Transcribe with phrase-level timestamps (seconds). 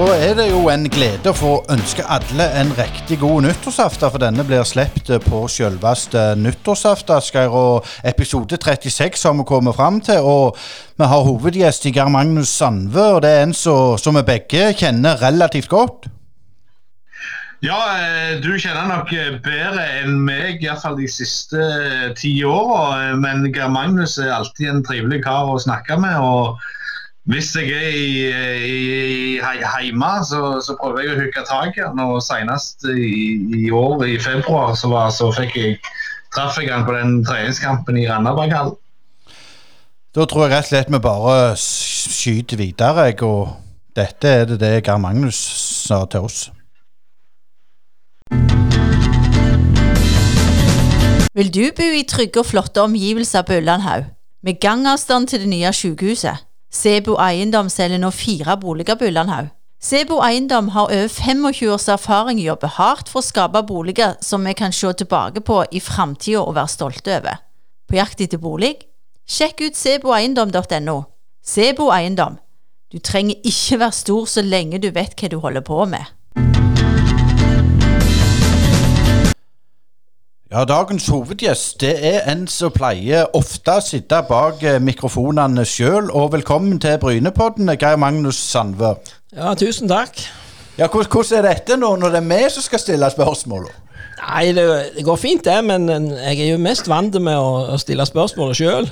[0.00, 4.22] Da er det jo en glede å få ønske alle en riktig god nyttårsaften, for
[4.22, 7.52] denne blir sluppet på selveste nyttårsaften, Asgeir.
[8.08, 10.56] Episode 36 har vi kommet fram til, og
[10.96, 15.20] vi har hovedgjest i Geir Magnus Sandve, og det er en som vi begge kjenner
[15.20, 16.08] relativt godt.
[17.60, 19.12] Ja, eh, du kjenner nok
[19.44, 21.60] bedre enn meg, iallfall de siste
[22.16, 23.12] ti åra.
[23.20, 26.16] Men Geir Magnus er alltid en trivelig kar å snakke med.
[26.16, 26.56] og
[27.30, 32.00] hvis jeg er i, i, hjemme, så, så, prøver jeg å hooke tak i han.
[32.02, 35.76] Og senest i, i, år, i februar, så, var, så fikk jeg,
[36.34, 38.74] traff jeg han på den treningskampen i Randaberghallen.
[40.10, 43.22] Da tror jeg rett og slett vi bare skyter videre, jeg.
[43.22, 43.54] Og
[43.94, 45.38] dette er det det Geir Magnus
[45.86, 46.48] sa til oss.
[51.38, 54.10] Vil du bo i trygge og flotte omgivelser på Ullandhaug,
[54.42, 56.49] med gangavstand til det nye sykehuset?
[56.70, 59.50] Sebo Eiendom selger nå fire boliger på Ullandhaug.
[59.82, 64.14] Sebo Eiendom har over 25 års erfaring i å jobbe hardt for å skape boliger
[64.22, 67.40] som vi kan se tilbake på i framtida og være stolte over.
[67.88, 68.76] På jakt etter bolig?
[69.26, 70.96] Sjekk ut seboeiendom.no.
[71.42, 72.38] Sebo Eiendom.
[72.92, 76.06] Du trenger ikke være stor så lenge du vet hva du holder på med.
[80.50, 86.08] Ja, Dagens hovedgjest det er en som pleier ofte å sitte bak eh, mikrofonene sjøl.
[86.10, 88.96] Og velkommen til Brynepodden, Geir Magnus Sandve.
[89.30, 90.18] Ja, tusen takk.
[90.74, 93.70] Ja, Hvordan er dette nå, når det er vi som skal stille spørsmål?
[94.24, 94.66] Nei, det,
[94.98, 95.86] det, går fint, det, men
[96.18, 98.90] jeg er jo mest vant med å, å stille spørsmål sjøl.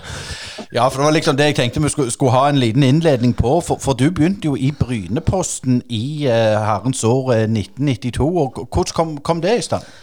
[0.70, 3.34] Ja, for det var liksom det jeg tenkte vi skulle, skulle ha en liten innledning
[3.34, 3.58] på.
[3.66, 8.14] For, for, du begynte jo i Bryneposten i uh, herrens år 1992.
[8.14, 9.96] Eh, og Hvordan kom, kom det i stand?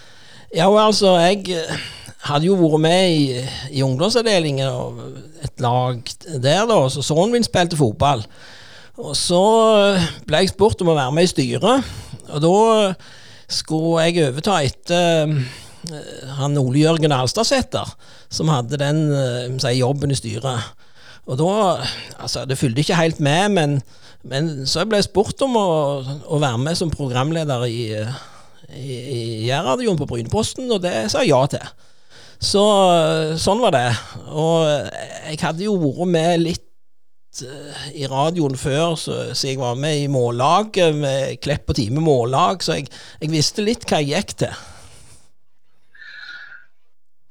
[0.55, 1.79] Ja, altså, jeg eh,
[2.29, 3.39] hadde jo vært med i,
[3.75, 5.01] i ungdomsavdelingen og
[5.43, 5.97] et lag
[6.31, 6.77] der, da.
[6.87, 8.23] Så sønnen min spilte fotball.
[8.95, 9.41] Og så
[9.97, 11.89] eh, ble jeg spurt om å være med i styret,
[12.29, 12.53] og da
[13.51, 15.41] skulle jeg overta etter uh,
[16.39, 17.91] han Ole Jørgen Alstadsæter,
[18.33, 19.03] som hadde den
[19.61, 20.71] si, jobben i styret.
[21.27, 21.51] Og da
[22.15, 23.75] Altså, det fulgte ikke helt med, men,
[24.23, 25.67] men så ble jeg spurt om å,
[26.31, 27.81] å være med som programleder i
[28.73, 31.73] i, Jærradioen på Bryneposten, og det sa jeg ja til.
[32.41, 32.63] Så
[33.41, 33.87] sånn var det.
[34.35, 34.67] Og
[35.31, 40.03] jeg hadde jo vært med litt uh, i radioen før, så, så, jeg var med
[40.03, 42.89] i mållaget med Klepp og Time mållag, så jeg,
[43.21, 44.63] jeg, visste litt hva jeg gikk til.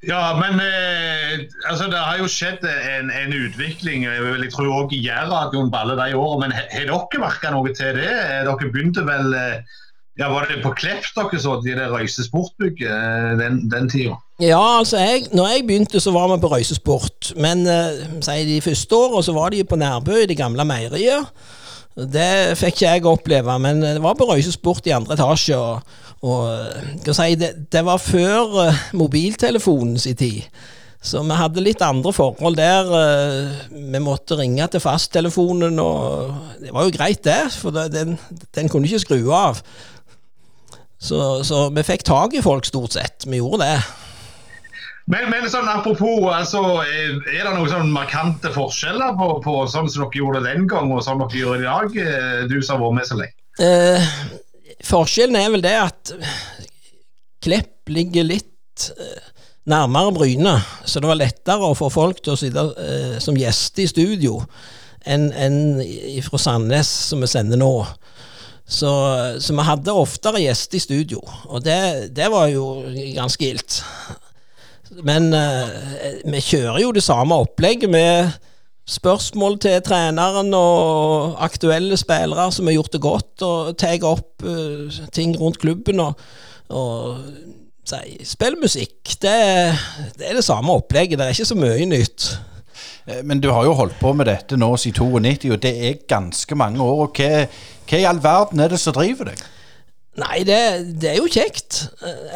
[0.04, 5.00] Ja, men eh, altså, det har jo skjedd en, en utvikling jeg tror òg i
[5.06, 6.50] Jærradioen på alle de årene.
[6.50, 8.10] Men har dere merka noe til det?
[8.44, 9.78] Dere begynte vel eh,
[10.18, 14.14] ja, Var det på Klepp dere så de det Røyse Sportbygget den, den tida?
[14.42, 17.32] Ja, altså jeg, når jeg begynte, så var vi på Røysesport.
[17.38, 21.30] Men uh, de første åra så var de på Nærbø, i det gamle meieriet.
[21.94, 25.56] Det fikk ikke jeg oppleve, men det var på Røysesport i andre etasje.
[25.56, 25.80] og,
[26.22, 30.42] og si, det, det, var før uh, mobiltelefonens tid.
[31.04, 32.86] Så vi hadde litt andre forhold der.
[33.70, 36.32] Vi måtte ringe til fasttelefonen, og
[36.62, 37.52] det var jo greit, det.
[37.52, 38.16] For den,
[38.56, 39.60] den kunne ikke skru av.
[41.04, 43.26] Så, så, vi fikk tak i folk, stort sett.
[43.28, 43.80] Vi gjorde det.
[45.12, 50.06] Men, men sånn apropos, altså, er det noen sånn markante forskjeller på, på, sånn som
[50.06, 52.96] dere gjorde den gang, og sånn dere gjør i dag, eh, du som har vært
[52.96, 53.36] med så lenge?
[53.60, 54.08] Eh,
[54.88, 56.14] forskjellen er vel det at
[57.44, 59.28] Klepp ligger litt eh,
[59.68, 60.56] nærmere Bryne,
[60.88, 64.40] så det var lettere å få folk til å sitte eh, som gjester i studio
[65.04, 65.58] enn en
[66.24, 67.74] fra Sandnes, som vi sender nå.
[68.74, 68.90] Så,
[69.38, 72.82] så, vi hadde oftere gjester i studio, og det, det var jo
[73.14, 73.82] ganske gildt.
[75.06, 75.70] Men uh,
[76.26, 78.34] vi kjører jo det samme opplegget med
[78.84, 85.02] spørsmål til treneren og aktuelle spillere som har gjort det godt, og tar opp uh,
[85.14, 86.18] ting rundt klubben og,
[86.74, 87.22] og
[87.88, 88.98] si, spiller musikk.
[89.22, 89.36] Det,
[90.18, 92.28] det, er det samme opplegget, det er ikke så mye nytt.
[93.06, 96.04] Eh, men du har jo holdt på med dette nå siden 92, og det er
[96.08, 97.06] ganske mange år.
[97.06, 97.46] og hva
[97.88, 99.42] hva i all verden er det som driver deg?
[100.20, 100.60] Nei, det,
[101.02, 101.80] det er jo kjekt.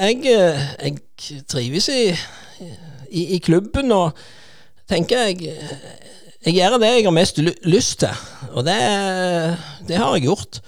[0.00, 2.10] Jeg, jeg trives i,
[3.10, 4.18] i, i, klubben og
[4.90, 5.54] tenker jeg
[6.46, 8.20] Jeg gjør det jeg har mest lyst til,
[8.52, 8.78] og det,
[9.88, 10.60] det har jeg gjort.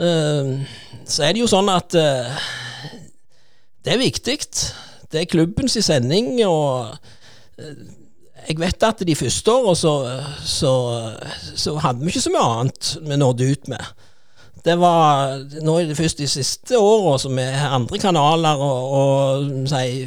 [0.00, 0.64] Ehm,
[1.06, 2.46] så er det jo sånn at eh,
[3.84, 4.38] det er viktig.
[5.12, 6.96] Det er klubbens sending, og
[7.60, 7.84] eh,
[8.44, 9.92] jeg vet at de første åra så,
[10.44, 10.72] så,
[11.56, 13.92] så, hadde vi ikke så mye annet vi nådde ut med.
[14.64, 19.48] Det var nå i det første de siste åra som er andre kanaler og, og
[19.68, 20.06] si,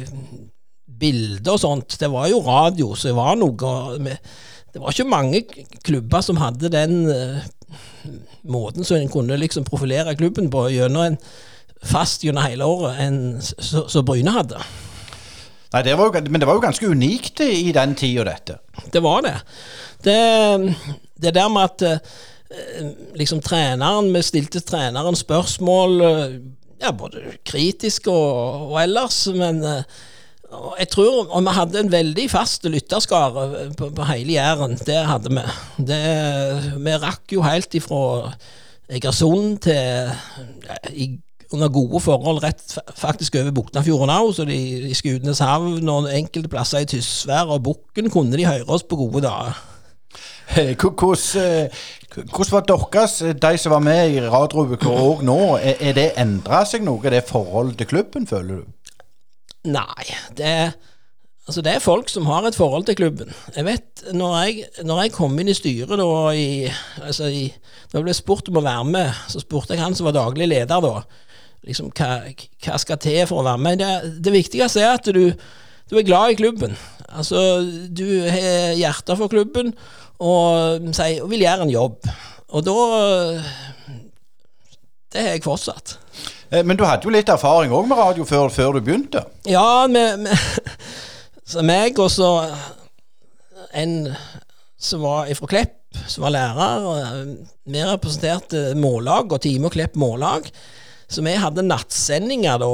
[0.98, 1.98] bilder og sånt.
[2.00, 4.18] Det var jo radio, så det var noe med,
[4.72, 5.42] Det var ikke mange
[5.86, 7.38] klubber som hadde den uh,
[8.44, 11.18] måten som en kunne liksom profilere klubben på gjennom en
[11.86, 14.60] fast gjennom hele året enn som Bryne hadde.
[15.74, 18.58] Nei, det jo, Men det var jo ganske unikt i den tida, dette.
[18.92, 19.36] Det var det.
[20.04, 20.18] Det,
[21.20, 26.36] det der med at eh, liksom treneren Vi stilte treneren spørsmål, eh,
[26.80, 29.82] ja, både kritiske og, og ellers, men eh,
[30.78, 34.78] jeg tror Og vi hadde en veldig fast lytterskare på, på hele Jæren.
[34.80, 35.44] Det hadde vi.
[35.90, 36.02] Det,
[36.80, 38.32] vi rakk jo helt ifra
[38.88, 40.08] Egersund til
[40.96, 41.10] i,
[41.52, 44.58] under gode forhold rett faktisk over Buknafjorden òg, så de,
[44.90, 49.24] i Skudeneshavn og enkelte plasser i Tysvær og Bukken kunne de høre oss på gode
[49.24, 49.56] dager.
[50.48, 51.68] Hvordan,
[52.32, 56.84] hvordan var deres, de som var med i Radiouka òg nå, er, det endra seg
[56.84, 58.94] noe, det forholdet til klubben, føler du?
[59.68, 60.08] Nei,
[60.38, 60.72] det er,
[61.46, 63.32] altså det er folk som har et forhold til klubben.
[63.56, 66.68] Jeg vet, når jeg, når jeg kom inn i styret da i,
[67.02, 67.48] altså i
[67.92, 70.48] Når jeg ble spurt om å være med, så spurte jeg han som var daglig
[70.48, 70.98] leder da,
[71.68, 72.22] liksom hva,
[72.64, 73.82] hva skal til for å være med.
[73.82, 76.76] Det, det viktigste er at du, du, er glad i klubben.
[77.08, 79.72] Altså, du har hjertet for klubben
[80.18, 82.10] og, og vil gjøre en jobb.
[82.48, 82.76] Og da
[85.12, 85.98] Det har jeg fortsatt.
[86.50, 89.24] Eh, men du hadde jo litt erfaring òg med radio før, før, du begynte?
[89.48, 90.36] Ja, med, med
[91.48, 92.28] så meg og så
[93.72, 94.10] en
[94.78, 97.14] som var fra Klepp, som var lærer.
[97.68, 100.50] Vi representerte Mållag og Time og Klepp Mållag.
[101.08, 102.70] Så vi hadde nattsendinger da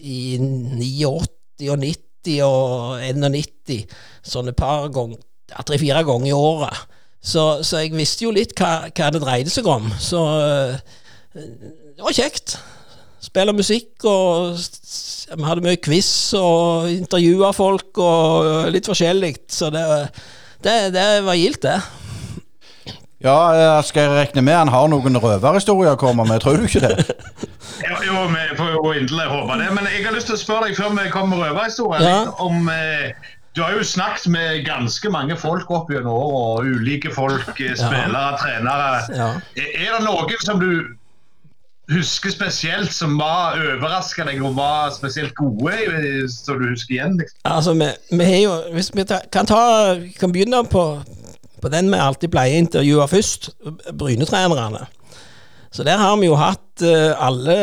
[0.00, 5.20] i 89 og 90 og 91, sånne par ganger,
[5.68, 6.84] tre-fire ganger i året.
[7.24, 9.90] Så, så, jeg visste jo litt hva, hva det dreide seg om.
[10.00, 10.20] Så
[11.34, 12.56] det var kjekt
[13.24, 14.58] spille musikk, og
[15.34, 16.08] vi hadde mye quiz
[16.38, 19.34] og intervjua folk og litt forskjellig.
[19.50, 19.84] Så det,
[20.64, 21.78] det, det var gildt, det.
[23.24, 26.82] Ja, skal jeg regne med han har noen røverhistorier å komme med, tror du ikke
[26.84, 27.06] det?
[27.88, 29.70] jo, jo, vi får jo inderlig håpe det.
[29.76, 32.18] Men jeg har lyst til å spørre deg før vi kommer med røverhistorier, ja.
[32.44, 33.14] om eh,
[33.56, 38.12] du har jo snakket med ganske mange folk opp gjennom og ulike folk, eh, spillere,
[38.12, 38.36] ja.
[38.42, 38.92] trenere.
[39.16, 39.30] Ja.
[39.62, 40.70] Er det noen som du
[41.92, 45.76] husker spesielt som var overraska deg og var spesielt gode,
[46.32, 47.18] så du husker igjen?
[47.20, 47.40] Liksom?
[47.44, 49.60] Altså, vi, vi har jo Hvis vi ta, kan, ta,
[50.20, 50.84] kan begynne på,
[51.64, 53.50] på den vi alltid pleier å intervjue først,
[53.96, 54.84] Brynetrenerne.
[55.74, 57.56] Så der har vi jo hatt uh, alle,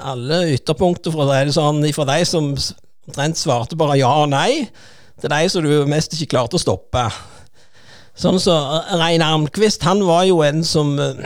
[0.00, 4.68] alle ytterpunkter fra det, sånn, fra de som omtrent svarte bare ja og nei,
[5.18, 7.02] til de som du mest ikke klarte å stoppe.
[8.18, 8.54] Sånn så
[8.98, 11.18] Rein Armquist, han var jo en som uh,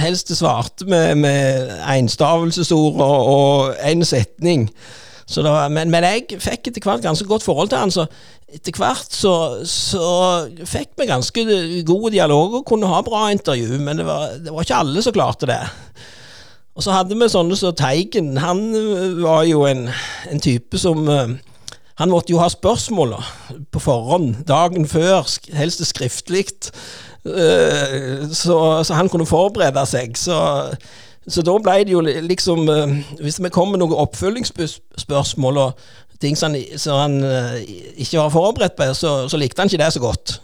[0.00, 4.66] helst svarte med, med enstavelsesord og én setning.
[5.28, 8.08] Var, men, men, jeg fikk etter hvert ganske godt forhold til han, så
[8.48, 9.32] etter hvert så,
[9.68, 10.04] så
[10.64, 11.42] fikk vi ganske
[11.86, 15.16] gode dialoger og kunne ha bra intervju, men det var, det var ikke alle som
[15.16, 15.60] klarte det.
[16.78, 18.36] Og så hadde vi sånne som så Teigen.
[18.38, 18.62] Han
[19.18, 19.88] var jo en,
[20.30, 21.34] en type som eh,
[21.98, 23.16] Han måtte jo ha spørsmål
[23.74, 25.26] på forhånd, dagen før,
[25.58, 26.46] helst skriftlig.
[27.26, 30.14] Eh, så, så, han kunne forberede seg.
[30.16, 30.38] Så,
[31.26, 32.70] så da ble det jo liksom
[33.18, 35.58] Hvis vi kom med noen oppfølgingsspørsmål
[36.20, 37.60] ting som han, som han eh,
[37.96, 40.40] ikke var forberedt på, så, så, likte han ikke det så godt.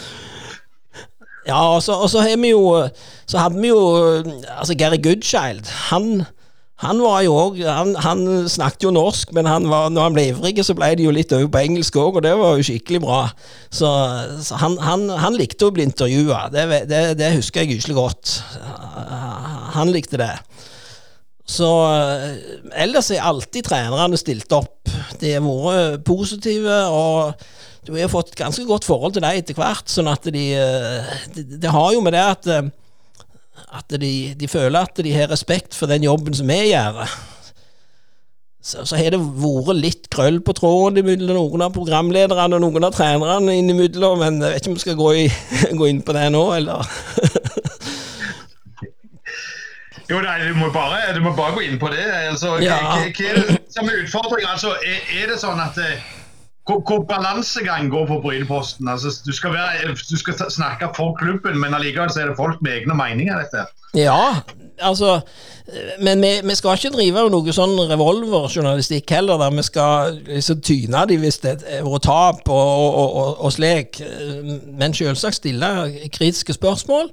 [1.50, 2.88] ja, og så, og så, vi jo,
[3.26, 3.80] så hadde vi jo
[4.58, 5.66] altså Gary Goodchild.
[5.90, 6.24] Han
[6.80, 10.22] han var jo òg han, han, snakket jo norsk, men han var, når han ble
[10.30, 13.02] ivrig, så ble det jo litt over på engelsk òg, og det var jo skikkelig
[13.04, 13.18] bra.
[13.68, 13.90] Så,
[14.46, 18.38] så han, han, han, likte å bli intervjua, det, det, det, husker jeg gyselig godt.
[19.76, 20.32] Han likte det.
[21.50, 21.68] Så
[22.78, 24.90] ellers er alltid trenerne stilt opp.
[25.18, 27.32] De har vært positive, og
[27.88, 29.88] du har fått et ganske godt forhold til dem etter hvert.
[29.90, 30.44] sånn at de,
[31.34, 32.70] det de har jo med det at
[33.70, 37.04] at de, de, føler at de har respekt for den jobben som vi gjør.
[38.60, 42.86] Så, så har det vært litt krøll på tråden mellom noen av programlederne og noen
[42.88, 45.26] av trenerne innimellom, men jeg vet ikke om vi skal gå, i,
[45.80, 46.84] gå inn på det nå, eller?
[50.10, 52.02] Jo, nei, du, må bare, du må bare gå inn på det.
[52.30, 52.78] Altså, ja.
[52.82, 54.50] Hva er det som er utfordringen?
[54.50, 56.00] Altså, er, er, det sånn at eh,
[56.66, 58.88] hvor, hvor balansegang går på Bryneposten?
[58.90, 62.58] Altså, du, skal være, du skal snakke for klubben, men allikevel så er det folk
[62.62, 63.38] med egne meninger.
[63.38, 63.68] dette.
[63.94, 64.42] Ja,
[64.78, 65.20] altså
[65.98, 71.02] Men vi, vi skal ikke drive noe sånn revolverjournalistikk heller, der vi skal liksom tyne
[71.10, 72.70] dem hvis det er våre tap og,
[73.02, 74.02] og, og, og slik.
[74.66, 75.70] Men selvsagt stille
[76.10, 77.12] kritiske spørsmål.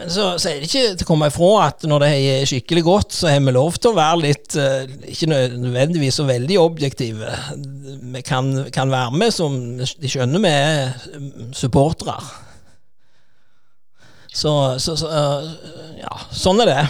[0.00, 2.82] Men så, så, er det ikke til å komme ifra at når det er skikkelig
[2.86, 7.34] godt, så har vi lov til å være litt uh, Ikke nødvendigvis så veldig objektive.
[8.14, 12.16] Vi kan, kan være med som de skjønner vi er supportere.
[14.32, 15.52] Så, så, så uh,
[16.00, 16.82] ja, sånn er det.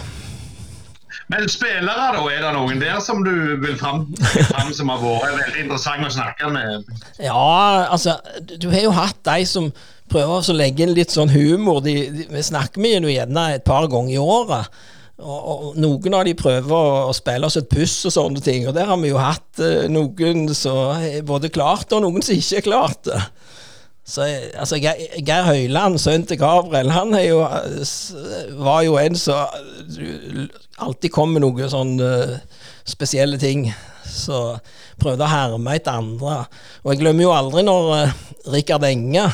[1.31, 2.23] Men spillere, da?
[2.31, 4.05] Er det noen der som du vil fram,
[4.51, 6.91] fram som har vært veldig interessant å snakke med?
[7.19, 8.17] Ja, altså
[8.59, 9.71] Du har jo hatt de som
[10.11, 11.81] prøver å legge inn litt sånn humor.
[11.85, 14.81] De, de, vi snakker med dem gjerne et par ganger i året.
[15.21, 18.65] Og, og, Noen av de prøver å, å spille oss et puss og sånne ting.
[18.67, 22.37] Og der har vi jo hatt uh, noen som er både klart og noen som
[22.37, 23.21] ikke er klart det.
[24.11, 24.25] Så
[24.57, 27.43] altså, Geir Høyland, sønnen til Gabriel, han jo,
[28.59, 29.45] var jo en som
[30.81, 32.09] alltid kom med noen sånne
[32.89, 33.69] spesielle ting.
[34.09, 34.57] Så
[34.99, 36.41] prøvde å herme etter andre.
[36.81, 37.93] Og jeg glemmer jo aldri når
[38.51, 39.29] Rikard Enge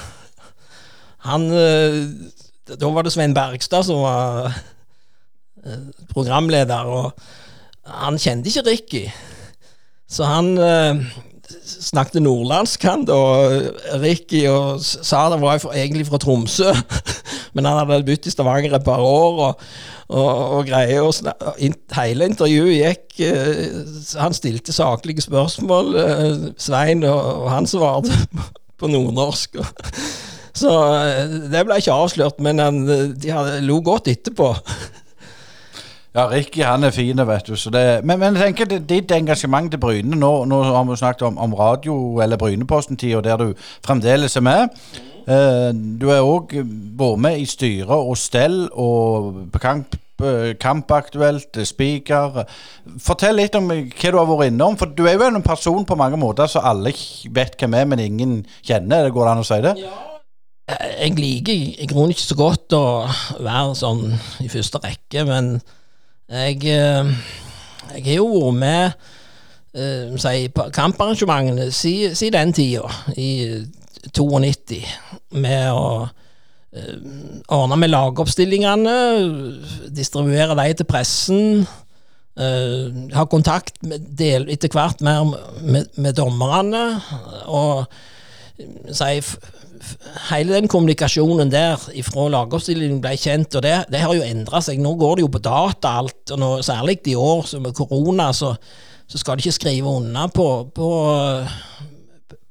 [1.28, 2.02] Han uh,
[2.68, 7.14] Da var det Svein Bergstad som var uh, programleder, og
[7.88, 9.06] han kjente ikke Ricky.
[10.12, 10.54] Så han
[11.68, 13.18] snakket nordlandsk, han da,
[14.02, 16.74] Ricky, og sa det var egentlig fra Tromsø.
[17.56, 19.62] Men han hadde bodd i Stavanger et par år, og,
[20.08, 21.16] og, og greier og
[21.98, 28.14] Hele intervjuet gikk uh, Han stilte saklige spørsmål, uh, Svein, og, og han svarte
[28.80, 29.58] på nordnorsk.
[30.58, 34.54] Så eh, det ble ikke avslørt, men han, de hadde, lo godt etterpå.
[36.18, 37.54] Ja, Ricky han er fin, vet du.
[37.54, 41.38] Det, men, men, jeg tenker ditt engasjement til Bryne nå, nå har vi snakket om,
[41.38, 43.54] om radio- eller Bryneposten-tida, der du
[43.86, 44.74] fremdeles er med.
[45.28, 45.70] Uh,
[46.02, 46.56] du har òg
[46.98, 49.94] vært med i styre og stell og på kamp,
[50.58, 52.40] Kampaktuelt, speaker.
[52.98, 54.74] Fortell litt om hva du har vært innom.
[54.80, 56.96] For du er jo en person på mange måter så alle
[57.30, 59.12] vet hvem er, men ingen kjenner.
[59.14, 59.76] Går det an å si det?
[59.86, 60.17] Ja.
[60.68, 62.86] Jeg liker i grunnen ikke så godt å
[63.40, 64.10] være sånn
[64.44, 65.54] i første rekke, men
[66.28, 67.12] jeg, eh,
[67.94, 68.98] jeg har jo vært med
[69.78, 73.64] uh, si, på kamparrangementene siden si den tida, i
[74.12, 74.82] 92,
[75.40, 76.96] med å uh,
[77.56, 78.98] ordne med lagoppstillingene,
[79.96, 81.68] distribuere de til pressen.
[82.38, 85.32] Uh, ha kontakt del, etter hvert mer
[85.64, 86.84] med, med dommerne.
[87.48, 87.88] Og
[88.92, 89.16] si,
[90.30, 94.82] hele den kommunikasjonen der fra lagoppstillingen ble kjent, og det, det har jo endra seg.
[94.82, 98.54] Nå går det jo på data alt, og nå, særlig i år med korona, så,
[99.08, 100.90] så, skal de ikke skrive unna på, på,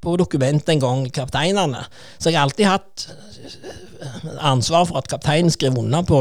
[0.02, 1.84] på dokumentet engang, kapteinene.
[2.18, 3.08] Så jeg har alltid hatt
[4.40, 6.20] ansvar for at kapteinen skriver unna på,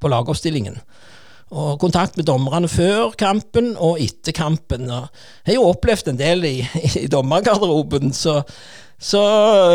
[0.00, 0.80] på lagoppstillingen.
[1.50, 4.86] Og kontakt med dommerne før kampen og etter kampen.
[4.86, 5.08] Og
[5.42, 6.56] jeg har jo opplevd en del i,
[7.02, 8.38] i dommergarderoben, så
[9.00, 9.20] så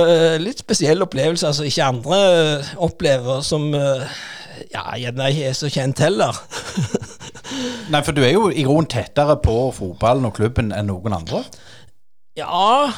[0.06, 4.04] eh, litt spesiell opplevelse, altså ikke andre eh, opplever, som eh,
[4.70, 6.38] ja, gjerne ikke er så kjent heller.
[7.92, 11.42] Nei, for du er jo i grunnen tettere på fotballen og klubben enn noen andre?
[12.38, 12.92] Ja,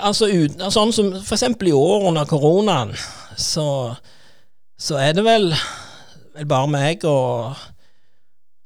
[0.00, 1.44] altså uten, sånn som f.eks.
[1.46, 2.94] i år under koronaen,
[3.38, 3.68] så,
[4.74, 5.52] så er det vel,
[6.34, 7.52] vel bare meg og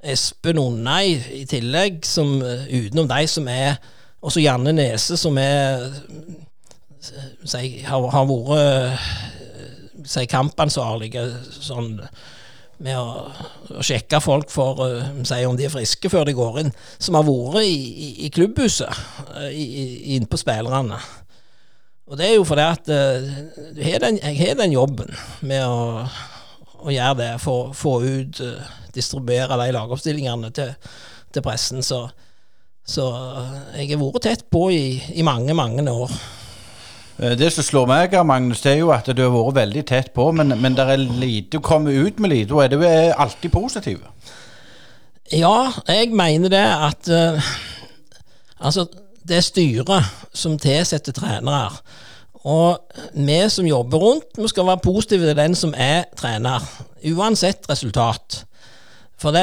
[0.03, 3.77] Espen Onnei i tillegg, som utenom de som er
[4.23, 5.93] Også Janne Nese, som er
[7.03, 9.01] si, har, har vært
[10.07, 11.27] si, kampansvarlige
[11.59, 11.97] sånn
[12.83, 13.27] med å,
[13.77, 17.19] å, sjekke folk for uh, si, om de er friske før de går inn, som
[17.19, 19.03] har vært i, i, i klubbhuset
[19.37, 20.99] uh, inne på spillerne.
[22.11, 23.31] Og det er jo fordi at uh,
[24.03, 25.15] den, jeg har den jobben
[25.47, 26.09] med å,
[26.83, 28.43] å gjøre det, få, få ut,
[28.93, 30.75] distribuere de lagoppstillingene til,
[31.33, 31.87] til pressen.
[31.87, 32.03] Så,
[32.85, 33.09] så
[33.79, 36.21] jeg har vært tett på i, i mange, mange år.
[37.19, 40.13] Eh, det som slår meg, Magnus, det er jo at du har vært veldig tett
[40.15, 43.53] på, men, men det er lite å komme ut med lite, og er du alltid
[43.53, 44.01] positiv?
[45.33, 47.53] Ja, jeg mener det at uh,
[48.63, 48.85] Altså,
[49.27, 51.73] det er styret som tilsetter trenere.
[52.47, 52.79] Og
[53.15, 56.63] vi som jobber rundt, vi skal være positive til den som er trener,
[57.11, 58.45] uansett resultat.
[59.19, 59.43] For det,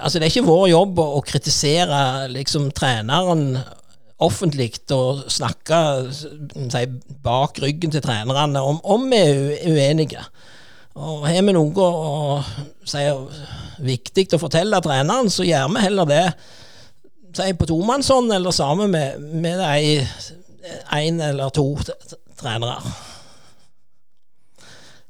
[0.00, 3.58] altså det er ikke vår jobb å, å kritisere liksom, treneren
[4.22, 5.78] offentlig å snakke
[6.12, 6.82] si,
[7.24, 10.22] bak ryggen til trenerne om, om vi er uenige.
[10.94, 12.42] Og Har vi noe å
[12.86, 13.02] si
[13.82, 16.24] viktig å fortelle treneren, så gjør vi heller det
[17.34, 19.64] si, på tomannshånd eller sammen med, med
[20.94, 21.66] én eller to
[22.38, 22.78] trenere.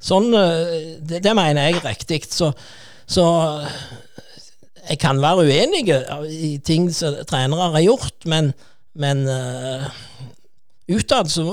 [0.05, 2.21] Sånn, eh, det, det mener jeg er riktig.
[2.33, 2.51] Så,
[3.09, 3.25] så
[4.85, 5.87] jeg kan være uenig
[6.29, 8.53] i ting som trenere har gjort, men
[8.95, 9.87] men uh,
[10.91, 11.45] utad så,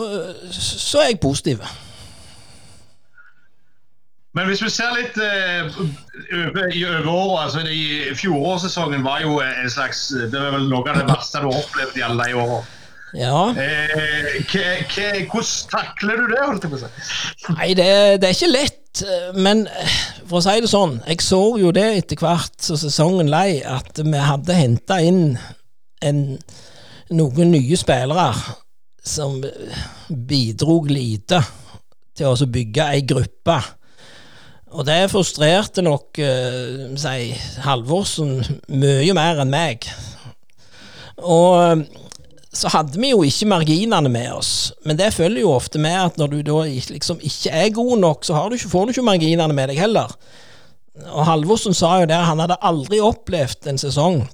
[0.51, 1.65] så, er jeg positiv.
[4.33, 5.81] Men hvis vi ser litt uh,
[6.39, 11.03] over, i overåret altså i Fjorårssesongen var jo en slags Det var vel noe av
[11.03, 12.63] det verste du har opplevd i alle de åra.
[13.13, 13.51] Ja.
[13.51, 17.53] Eh, hvordan takler du det, holdt jeg på å si?
[17.59, 17.89] Nei, det,
[18.23, 19.03] det er ikke lett.
[19.05, 19.99] eh, Men eh,
[20.31, 24.01] for å si det sånn, jeg så jo det etter hvert som sesongen lei, at
[24.01, 25.37] vi hadde henta inn
[26.03, 26.23] en,
[27.17, 28.29] noen nye spillere
[29.03, 29.41] som
[30.09, 31.41] bidrog lite
[32.17, 33.57] til å bygge ei gruppe.
[34.73, 37.33] Og det frustrerte nok uh, si,
[37.65, 38.39] Halvorsen
[38.73, 39.89] mye mer enn meg.
[41.23, 41.83] Og eh,
[42.53, 46.17] så hadde vi jo ikke marginene med oss, men det følger jo ofte med at
[46.19, 49.55] når du da liksom ikke er god nok, så du ikke, får du ikke marginene
[49.57, 50.11] med deg heller.
[51.13, 54.25] Og Halvorsen sa jo det, han hadde aldri opplevd en sesong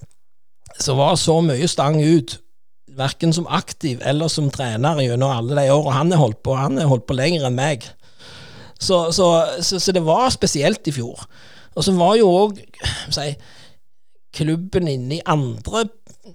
[0.78, 2.38] som var så mye stang ut,
[2.98, 6.56] verken som aktiv eller som trener gjennom alle de årene han har holdt på.
[6.58, 7.86] Han har holdt på lenger enn meg.
[8.78, 9.28] Så, så,
[9.62, 11.24] så, så det var spesielt i fjor.
[11.74, 12.60] Og så var jo òg
[13.14, 13.32] si,
[14.34, 15.86] klubben inne i andre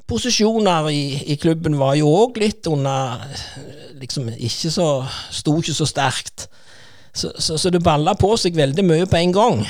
[0.09, 3.21] posisjoner i, i klubben var jo òg litt under
[4.03, 4.87] Liksom ikke så
[5.31, 6.47] Sto ikke så sterkt.
[7.15, 9.61] Så, så det balla på seg veldig mye på en gang.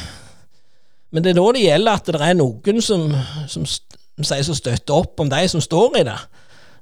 [1.14, 3.12] Men det er da det gjelder at det er noen som,
[3.52, 3.68] som
[4.14, 6.18] som sier som støtter opp om de som står i det,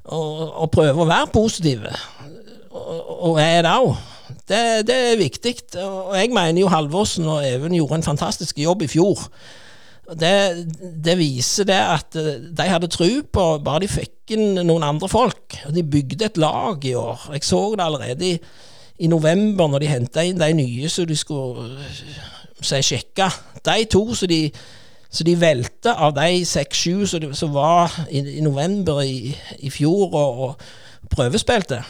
[0.06, 1.92] og, prøver å være positive.
[2.72, 3.92] Og, og er det òg.
[4.48, 5.56] Det, det er viktig.
[5.84, 9.20] Og jeg mener jo Halvorsen og Even gjorde en fantastisk jobb i fjor.
[10.18, 10.68] Det,
[11.06, 15.08] det viser det at eh, de hadde tro på bare de fikk inn noen andre
[15.12, 15.56] folk.
[15.68, 17.30] Og de bygde et lag i år.
[17.38, 18.36] Jeg så det allerede i,
[19.06, 22.04] i november, når de henta inn de nye som de skulle eh,
[22.60, 23.30] si, sjekke.
[23.64, 24.48] De to som de,
[25.12, 27.04] så de velte av de seks-sju
[27.36, 31.82] som var i, i november i, i fjor og, og prøvespilte.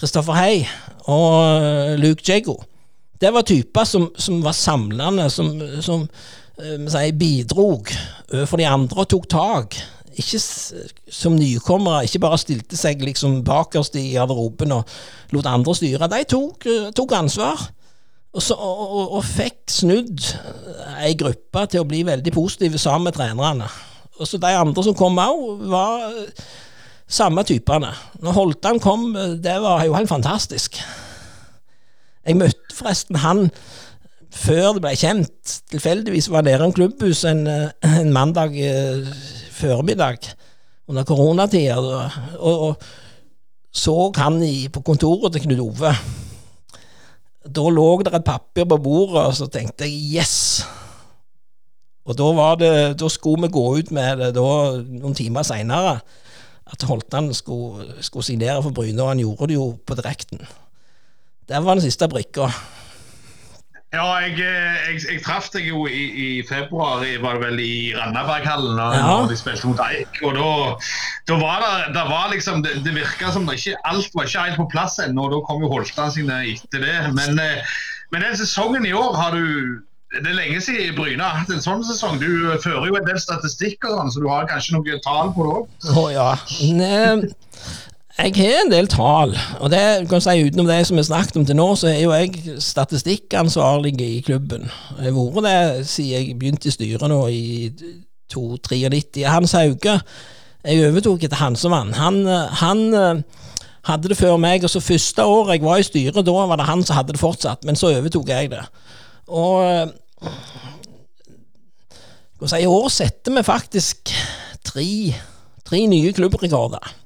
[0.00, 0.62] Kristoffer Hei
[1.12, 2.56] og eh, Luke Jago.
[3.20, 5.50] Det var typer som, som var samlende, som,
[5.84, 6.06] som
[6.56, 7.90] eh, sier, bidrog
[8.32, 9.76] overfor de andre og tok tak.
[10.20, 14.88] Ikke som nykommere, ikke bare stilte seg liksom bakerst i garderoben og
[15.36, 16.08] lot andre styre.
[16.08, 17.68] De tok, eh, tok ansvar.
[18.30, 20.22] Og, så, og, og, fikk snudd
[21.02, 23.66] ei gruppe til å bli veldig positive sammen med trenerne.
[24.20, 26.44] Og så de andre som kom òg, var eh,
[27.10, 27.90] samme typene.
[28.22, 30.78] Når Holtan kom, eh, det var jo helt fantastisk.
[32.22, 33.48] Jeg møtte forresten han
[34.30, 35.56] før det ble kjent.
[35.72, 38.54] Tilfeldigvis var jeg nede i klubbhuset en, eh, en mandag
[39.58, 40.30] formiddag
[40.90, 41.78] under koronatida,
[42.38, 42.82] og, og
[43.70, 45.94] så han i, på kontoret til Knut Ove.
[47.40, 50.34] Da lå det et papir på bordet, og så tenkte jeg yes!
[52.04, 54.48] Og da, var det, da skulle vi gå ut med det da,
[54.82, 56.00] noen timer seinere,
[56.70, 60.42] at Holtan skulle, skulle signere for Bryne, og han gjorde det jo på direkten.
[61.48, 62.48] Det var den siste brikka.
[63.90, 67.90] Ja, jeg, eh, jeg, jeg traff deg jo i, i februar, var det vel i
[67.96, 69.16] Randaberghallen, når, Ja.
[69.26, 70.20] de spilte mot Eik.
[70.22, 70.50] Og da,
[71.26, 74.44] da var det, det var liksom Det, det virka som det ikke alt var ikke
[74.46, 76.98] helt på plass ennå, og da kom jo Holtan sine etter det.
[77.18, 77.74] Men, eh,
[78.14, 81.60] men den sesongen i år har du Det er lenge siden Bryne har hatt en
[81.62, 82.16] sånn sesong.
[82.18, 82.30] Du
[82.62, 85.52] fører jo en del statistikk, og sånn, så du har kanskje noen tall på det
[85.58, 85.98] òg?
[85.98, 86.30] Å ja.
[88.20, 89.30] Jeg har en del tall,
[89.64, 92.02] og det kan kan si utenom det som vi snakket om til nå, så er
[92.02, 94.68] jo jeg statistikkansvarlig i klubben.
[94.98, 97.70] Jeg har vært det siden jeg begynte i styret nå i
[98.32, 99.24] 293.
[99.24, 100.00] Hans Hauge
[100.64, 101.94] Jeg overtok etter Hansemann.
[101.96, 102.26] Han,
[102.60, 103.22] han eh,
[103.88, 106.68] hadde det før meg, og så første året jeg var i styret, da var det
[106.68, 108.60] han som hadde det fortsatt, men så overtok jeg det.
[109.28, 109.88] Og eh,
[112.60, 114.12] I år setter vi faktisk
[114.64, 115.14] tre,
[115.64, 116.99] tre nye klubbrekorder.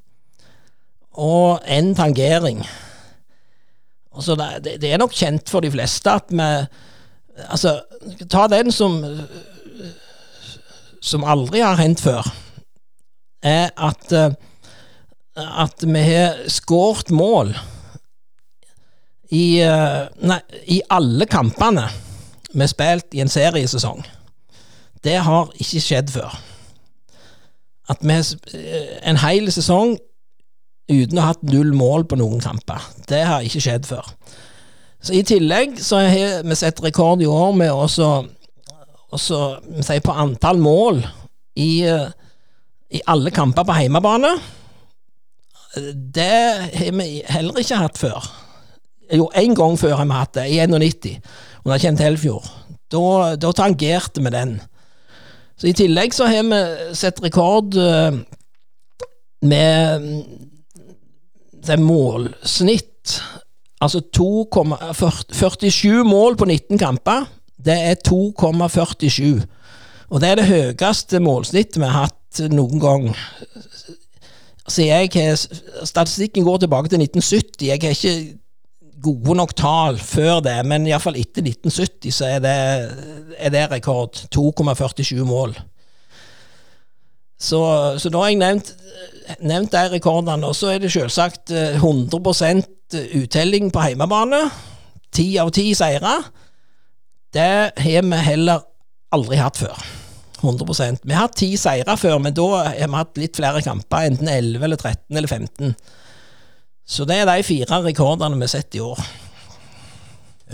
[1.15, 2.65] Og en tangering.
[4.15, 6.49] Altså, det, det, er nok kjent for de fleste at vi
[7.51, 7.81] Altså,
[8.31, 9.01] ta den som
[11.03, 12.23] Som aldri har hendt før,
[13.43, 14.13] er at
[15.37, 17.51] at vi har skåret mål
[19.35, 19.59] i,
[20.23, 21.89] nei, i alle kampene
[22.53, 24.05] vi har spilt i en seriesesong.
[25.03, 26.37] Det har ikke skjedd før.
[27.91, 28.29] At vi har
[29.11, 29.97] en hel sesong
[30.91, 32.83] uten å ha hatt null mål på noen kamper.
[33.09, 34.09] Det har ikke skjedd før.
[35.05, 38.11] Så I tillegg så har vi sett rekord i år med også,
[39.13, 39.41] også
[39.85, 41.03] si, på antall mål
[41.61, 42.09] i, eh,
[42.97, 44.33] i alle kamper på hjemmebane.
[45.75, 46.41] Det
[46.79, 48.31] har vi heller ikke hatt før.
[49.13, 51.19] Jo, én gang før har vi hatt det, i 91,
[51.65, 52.47] under Kjent Helfjord.
[52.93, 54.57] Da, da tangerte vi den.
[55.61, 58.17] Så I tillegg så har vi sett rekord eh,
[59.45, 60.09] med
[61.69, 63.17] mm, er målsnitt.
[63.81, 67.27] Altså 2,47 mål på 19 kamper.
[67.65, 69.45] Det er 2,47.
[70.11, 73.11] Og det er det høyeste målsnittet vi har hatt noen gang.
[74.69, 75.11] Så jeg
[75.85, 77.67] Statistikken går tilbake til 1970.
[77.67, 78.39] Jeg har ikke
[79.05, 82.57] gode nok tall før det, men iallfall etter 1970 så er det,
[83.37, 84.25] er det rekord.
[84.35, 85.57] 2,47 mål.
[87.41, 87.61] Så,
[87.99, 88.71] så, da har jeg nevnt,
[89.43, 90.47] nevnt de rekordene.
[90.49, 92.65] Og så er det selvsagt 100%
[93.21, 94.45] uttelling på hjemmebane.
[95.15, 96.15] Ti av ti seire.
[97.35, 97.51] Det
[97.83, 98.65] har vi heller
[99.15, 99.85] aldri hatt før.
[100.45, 104.11] 100% Vi har hatt ti seire før, men da har vi hatt litt flere kamper.
[104.11, 105.75] Enten 11 eller 13 eller 15.
[106.85, 109.01] Så det er de fire rekordene vi setter i år.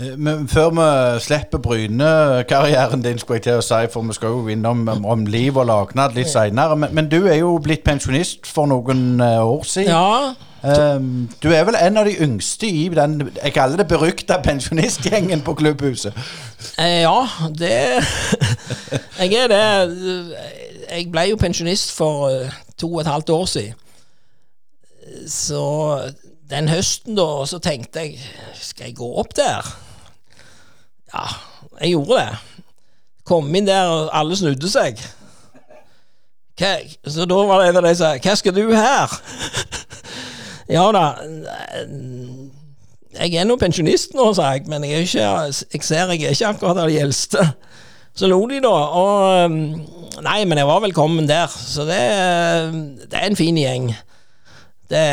[0.01, 4.35] Eh, men før vi slipper Bryne-karrieren din, skulle jeg til å si, for vi skal
[4.35, 6.77] jo innom om, om liv og lagnad litt seinere.
[6.77, 9.91] Men, men, du er jo blitt pensjonist for noen uh, år siden.
[9.93, 10.33] Ja.
[10.61, 15.41] Um, du er vel en av de yngste i den jeg kaller det berykta pensjonistgjengen
[15.41, 16.13] på klubbhuset?
[16.77, 17.25] Eh, ja,
[17.57, 17.71] det
[19.17, 19.63] Jeg er det.
[20.91, 22.29] Jeg ble jo pensjonist for
[22.77, 23.73] to og et halvt år siden.
[25.27, 25.63] Så
[26.49, 28.19] den høsten, da, så tenkte jeg
[28.61, 29.65] Skal jeg gå opp der?
[31.13, 31.25] Ja,
[31.81, 32.37] jeg gjorde det.
[33.27, 35.01] Kom inn der, og alle snudde seg.
[36.59, 36.71] Hva?
[37.07, 39.13] Så da var det en av de som sa Hva skal du her?
[40.75, 41.05] ja da.
[43.11, 45.27] Jeg er nå pensjonist nå, sa jeg, men jeg, ikke,
[45.73, 47.43] jeg ser jeg er ikke akkurat av de eldste.
[48.15, 48.75] Så lo de, da.
[49.01, 49.57] Og
[50.21, 51.47] Nei, men jeg var velkommen der.
[51.47, 52.01] Så det,
[53.09, 53.91] det er en fin gjeng.
[54.91, 55.05] Det,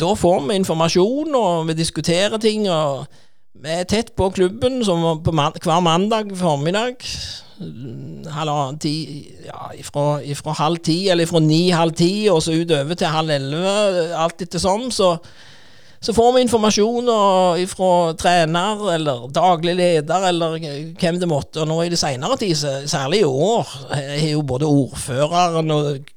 [0.00, 2.64] da får vi informasjon, og vi diskuterer ting.
[2.70, 3.04] og
[3.52, 7.04] Vi er tett på klubben som på man, hver mandag formiddag.
[8.32, 8.94] Halvannen ti
[9.44, 13.74] ja, ifra, ifra, halv ti, eller ifra ni-halv ti, og så utover til halv elleve,
[14.16, 14.88] alt etter som.
[14.90, 15.10] Så,
[16.00, 17.12] så får vi informasjon
[17.70, 20.56] fra trener eller daglig leder eller
[20.96, 21.60] hvem det måtte.
[21.62, 22.56] Og nå i det seinere tid,
[22.88, 26.10] særlig i år, har jo både ordføreren og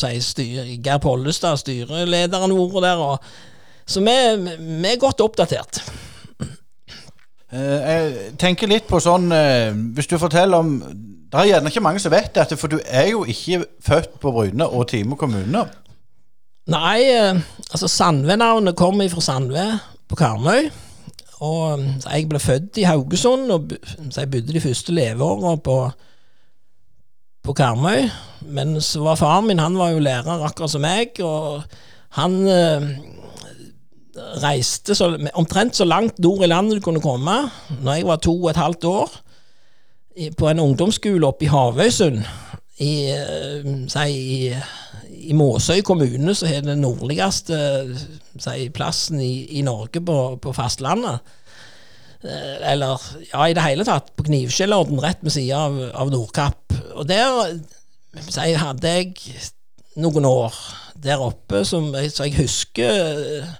[0.00, 3.06] sier, styr, Geir Pollestad, styrelederen vært der.
[3.12, 3.30] Og,
[3.86, 4.18] så vi,
[4.56, 5.84] vi, er godt oppdatert.
[7.56, 11.84] Eh, jeg tenker litt på sånn eh, Hvis du forteller om Det er gjerne ikke
[11.84, 15.64] mange som vet dette, for du er jo ikke født på Bryne og Time kommune.
[16.70, 17.38] Nei, eh,
[17.70, 19.66] altså Sandve-navnet kommer fra Sandve
[20.08, 20.68] på Karmøy.
[21.46, 23.74] Og jeg ble født i Haugesund, og
[24.08, 25.76] så jeg bodde de første leveåra på
[27.46, 28.06] på Karmøy.
[28.56, 31.66] Men så var faren min han var jo lærer akkurat som meg, og
[32.16, 32.38] han
[34.42, 37.38] reiste så, omtrent så langt nord i landet du kunne komme.
[37.82, 39.14] Når jeg var to og et halvt år,
[40.38, 42.22] på en ungdomsskole oppe i Havøysund,
[42.80, 44.54] i, eh, si, i,
[45.30, 47.58] i Måsøy kommune, som er den nordligste
[48.40, 51.20] si, plassen i, i Norge på, på fastlandet.
[52.24, 53.02] Eh, eller
[53.32, 56.76] ja, i det hele tatt, på Knivskjellodden, rett ved sida av, av, Nordkapp.
[56.96, 57.56] Og der
[58.28, 59.14] si, hadde jeg
[60.00, 60.56] noen år
[61.04, 63.50] der oppe som så jeg husker uh,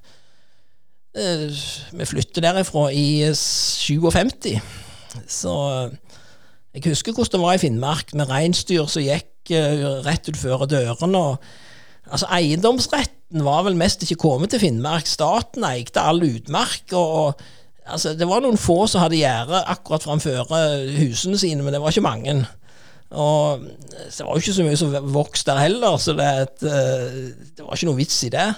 [1.17, 4.59] Vi flyttet derifra i 57.
[5.33, 5.55] Så
[6.77, 11.23] jeg husker hvordan det var i Finnmark, med reinsdyr som gikk uh, rett utfor dørene.
[12.07, 15.09] Altså, Eiendomsretten var vel mest ikke kommet til Finnmark.
[15.09, 16.93] Staten eide all utmark.
[16.93, 17.41] og,
[17.87, 20.49] Altså, det var noen få som hadde gjerde akkurat framfor
[20.99, 22.35] husene sine, men det var ikke mange.
[23.15, 26.27] Og det var jo ikke så mye som vokste der heller, så det,
[26.67, 27.21] eh,
[27.55, 28.49] det, var ikke noe vits i det.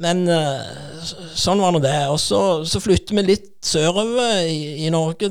[0.00, 1.04] Men eh,
[1.36, 1.96] sånn var nå det.
[2.12, 5.28] Og så, så flyttet vi litt sørover i, i Norge,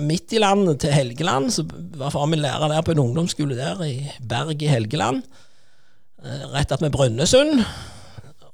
[0.00, 1.52] midt i landet, til Helgeland.
[1.52, 1.66] Så
[2.00, 5.22] var far min lærer der på en ungdomsskole der i Berg i Helgeland.
[6.24, 7.60] Eh, rett attmed Brønnøysund.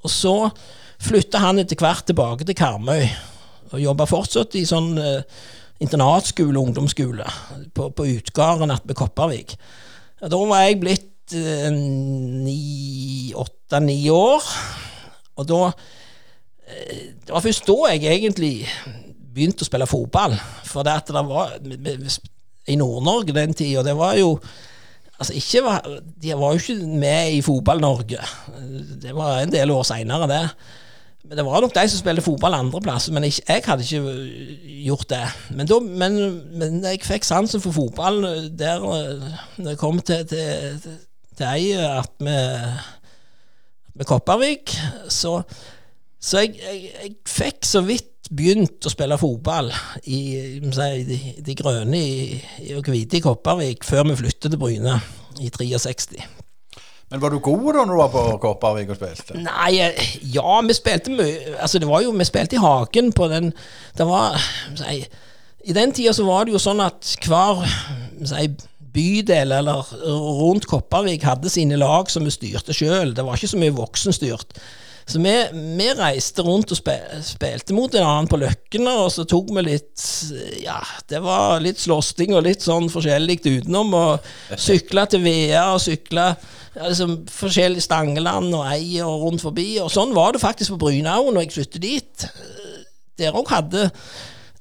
[0.03, 0.37] Og så
[1.03, 3.07] flytta han etter hvert tilbake til Karmøy
[3.72, 5.22] og jobba fortsatt i sånn uh,
[5.81, 7.25] internatskole, ungdomsskole,
[7.72, 9.55] på, på Utgarden ved Kopervik.
[10.20, 11.09] Da var jeg blitt
[13.33, 14.51] åtte-ni år.
[15.37, 18.55] Og da uh, Det var først da jeg egentlig
[19.33, 20.37] begynte å spille fotball.
[20.68, 21.57] For det at det var
[22.68, 24.37] i Nord-Norge den tida, det var jo
[25.23, 25.85] Altså ikke var,
[26.23, 28.18] De var jo ikke med i Fotball-Norge.
[29.03, 30.49] Det var en del år seinere, det.
[31.23, 34.64] Men Det var nok de som spilte fotball andreplasser, men jeg, jeg, hadde ikke øh,
[34.87, 35.23] gjort det.
[35.55, 36.18] Men, da, men,
[36.59, 40.99] men jeg fikk sansen for fotball øh, der når jeg kom til, til, til,
[41.38, 42.59] til ei at med,
[43.98, 44.74] med Kopervik.
[45.09, 45.40] Så,
[46.20, 49.72] så jeg, jeg, jeg, fikk så vidt begynt å spille fotball
[50.09, 50.20] i,
[50.72, 55.00] si, de, de, grønne i, i, og hvite i Kopervik før vi flyttet til Bryne
[55.42, 56.22] i 63.
[57.12, 59.37] Men var du god da når du var på Kopervik og spilte?
[59.37, 59.83] Nei,
[60.33, 63.50] ja, vi spilte mye Altså, det var jo Vi spilte i hagen på den
[63.98, 64.38] Det var
[64.81, 65.02] si,
[65.68, 67.61] I den tida så var det jo sånn at hver
[68.24, 68.46] si,
[68.94, 73.14] bydel eller rundt Kopervik hadde sine lag som vi styrte sjøl.
[73.16, 74.57] Det var ikke så mye voksenstyrt.
[75.07, 79.50] Så vi, vi, reiste rundt og spilte mot en annen på Løkkene, og så tok
[79.57, 80.05] vi litt
[80.62, 80.78] Ja,
[81.11, 83.92] det var litt slåssing og litt sånn forskjellig utenom.
[83.98, 86.28] Og sykla til Vea og sykla
[86.76, 89.74] ja, liksom, forskjellige Stangeland og Eier og rundt forbi.
[89.83, 92.28] Og sånn var det faktisk på Brynau når jeg flyttet dit.
[93.20, 93.88] Der òg hadde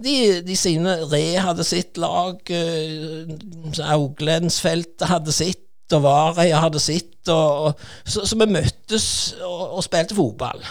[0.03, 7.15] de, de, sine Re hadde sitt lag, uh, Auglensfeltet hadde sitt, og Vareia hadde sitt.
[7.29, 9.07] Og, og, så, så, vi møttes
[9.39, 10.63] og, og, spilte fotball.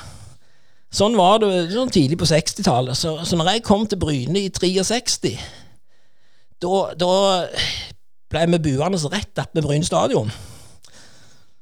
[0.91, 2.99] Sånn var det sånn tidlig på 60-tallet.
[2.99, 5.37] Så, så når jeg kom til Bryne i 63,
[6.61, 7.11] da
[8.31, 10.33] ble vi buende rett opp med Bryne stadion.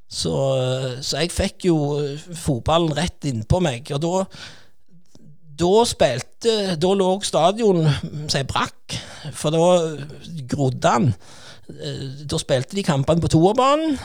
[0.09, 0.33] Så,
[1.05, 1.77] så, jeg fikk jo
[2.33, 3.93] fotballen rett innpå meg.
[3.93, 4.15] Og da,
[5.59, 7.83] da spilte Da lå stadion
[8.31, 8.97] seg brakk,
[9.35, 9.65] for da
[10.51, 11.11] grodde han.
[12.29, 13.99] Da spilte de kampene på toerbanen.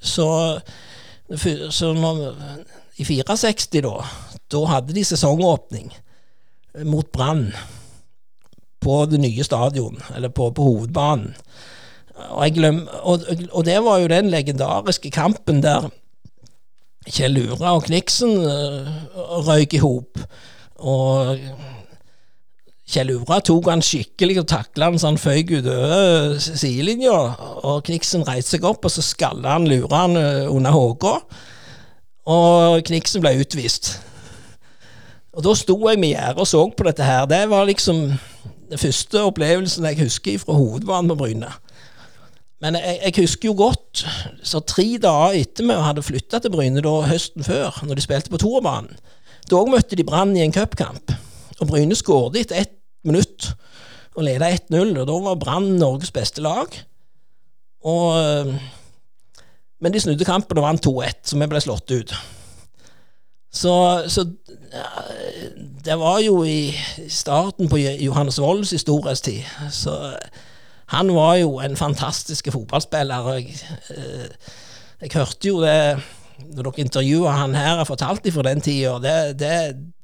[0.00, 0.26] Så,
[1.74, 2.22] så når,
[2.96, 3.96] i 64, da,
[4.52, 5.90] da hadde de sesongåpning
[6.86, 7.50] mot Brann
[8.80, 11.34] på det nye stadion, eller på, på hovedbanen.
[12.30, 15.88] Og, glem, og, og, det var jo den legendariske kampen der
[17.08, 18.88] Kjell Ura og Kniksen uh,
[19.46, 20.20] røyk i hop.
[20.80, 21.38] Og
[22.90, 27.14] Kjell Ura tok han skikkelig og takla han så han føyk utover sidelinja.
[27.68, 31.14] Og Kniksen reiste seg opp, og så skalla han Luran han under håka.
[32.30, 33.94] Og Kniksen ble utvist.
[35.30, 37.28] Og da sto jeg med gjerdet og så på dette her.
[37.30, 38.08] Det var liksom
[38.70, 41.52] den første opplevelsen jeg husker fra hovedbanen på Bryne.
[42.60, 44.02] Men jeg, jeg, husker jo godt
[44.44, 48.32] så tre dager etter vi hadde flytta til Bryne da, høsten før, når de spilte
[48.32, 48.98] på Torbanen,
[49.50, 51.12] da møtte de Brann i en cupkamp.
[51.60, 53.50] Og Bryne skåret etter ett minutt
[54.16, 54.94] og leda 1-0.
[55.00, 56.74] Og da var Brann Norges beste lag.
[57.86, 58.52] Og,
[59.80, 62.14] men de snudde kampen og vant 2-1, så vi ble slått ut.
[63.50, 63.72] Så,
[64.06, 64.24] så
[64.70, 64.86] ja,
[65.84, 66.70] det var jo i
[67.10, 69.42] starten på Johannes Volds historietid.
[69.74, 69.96] Så
[70.94, 73.32] han var jo en fantastisk fotballspiller.
[73.34, 73.56] jeg,
[73.96, 74.30] eh,
[75.00, 75.98] jeg hørte jo det
[76.54, 78.96] når dere intervjuer han her og fortalte fra den tida.
[79.02, 79.54] Det, det,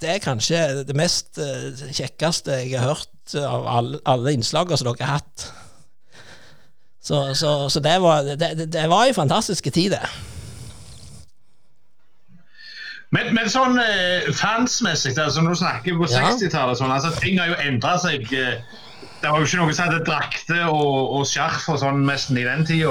[0.02, 4.90] det, er kanskje det mest eh, kjekkeste jeg har hørt av alle, alle innslagene som
[4.90, 5.48] dere har hatt.
[7.06, 10.06] Så, så, så det, var, det, var en fantastisk tid, det.
[13.14, 16.24] Men, men, sånn eh, fansmessig, altså når du snakker på ja.
[16.26, 18.26] 60-tallet, sånn, altså, ting har jo endra seg.
[18.34, 18.58] Eh,
[19.22, 22.44] det var jo ikke noe som hadde drakter og, og skjerf og sånn nesten i
[22.46, 22.90] den tida.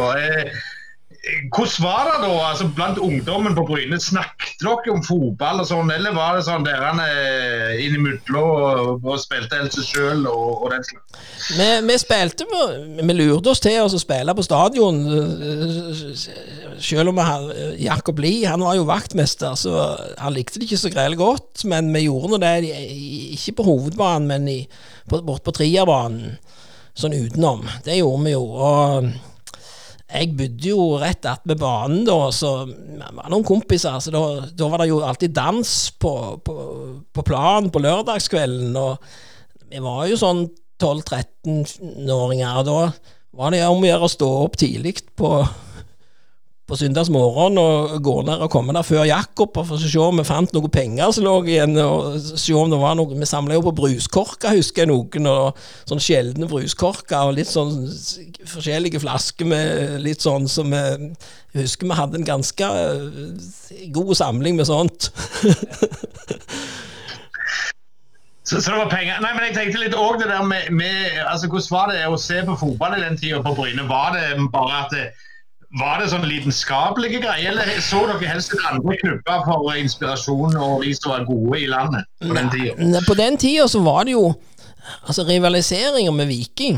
[1.26, 3.98] Eh, hvordan var det da altså blant ungdommen på Bryne?
[4.02, 9.18] Snakket dere om fotball og sånn, eller var det sånn dere eh, innimellom og, og
[9.24, 11.26] spilte helt seg sjøl og, og, den slags?
[11.58, 15.02] Vi, vi, spilte Vi lurte oss til å spille på stadion,
[16.78, 19.86] selv om vi hadde Jakob Lie, han var jo vaktmester, så
[20.22, 22.58] han likte det ikke så greit godt, men vi gjorde nå det,
[23.34, 24.60] ikke på hovedbanen, men i,
[25.10, 26.36] på, bort på Trierbanen,
[26.94, 27.66] sånn utenom.
[27.84, 28.44] Det gjorde vi jo.
[28.46, 29.34] og
[30.16, 34.00] jeg bodde jo rett attmed banen, da, så vi var noen kompiser.
[34.02, 36.14] så da, da, var det jo alltid dans på,
[36.46, 36.56] på,
[37.12, 38.76] på planen på lørdagskvelden.
[38.80, 40.46] Og vi var jo sånn
[40.82, 42.62] 12-13-åringer.
[42.62, 42.80] og Da
[43.36, 45.32] var det om å gjøre å stå opp tidlig på
[46.66, 50.26] på søndagsmorgen og gå ned og komme der før Jakob for å se om vi
[50.26, 51.78] fant noen penger som lå igjen.
[51.78, 53.14] og se om det var noe.
[53.14, 55.30] Vi samla jo på bruskorker, husker jeg noen.
[55.30, 57.86] og Sånn sjeldne bruskorker og litt sånn
[58.50, 61.14] forskjellige flasker med litt sånn som Jeg
[61.54, 65.12] husker vi hadde en ganske eh, god samling med sånt.
[68.46, 69.22] Så, så, det var penger.
[69.24, 72.20] Nei, men jeg tenkte litt òg det der med, med altså, Hvordan var det å
[72.22, 73.88] se på fotball i den tida på Bryne?
[73.90, 75.08] Var det bare at det,
[75.80, 80.94] var det sånn lidenskapelige greier, eller så dere helst andre klubber for inspirasjon og vi
[80.96, 83.02] som var gode i landet på den tida?
[83.08, 84.28] På den tida så var det jo
[84.86, 86.76] Altså, rivaliseringa med Viking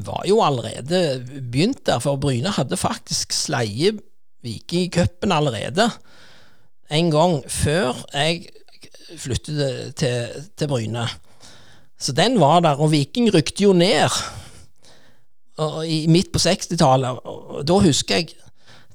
[0.00, 1.20] var jo allerede
[1.52, 3.92] begynt der, for Bryne hadde faktisk sleie
[4.42, 5.90] Viking i cupen allerede.
[6.90, 8.48] En gang før jeg
[9.20, 11.04] flyttet til, til Bryne.
[12.00, 14.08] Så den var der, og Viking rykte jo ned
[15.84, 17.18] i, midt på 60-tallet.
[17.68, 18.34] Da husker jeg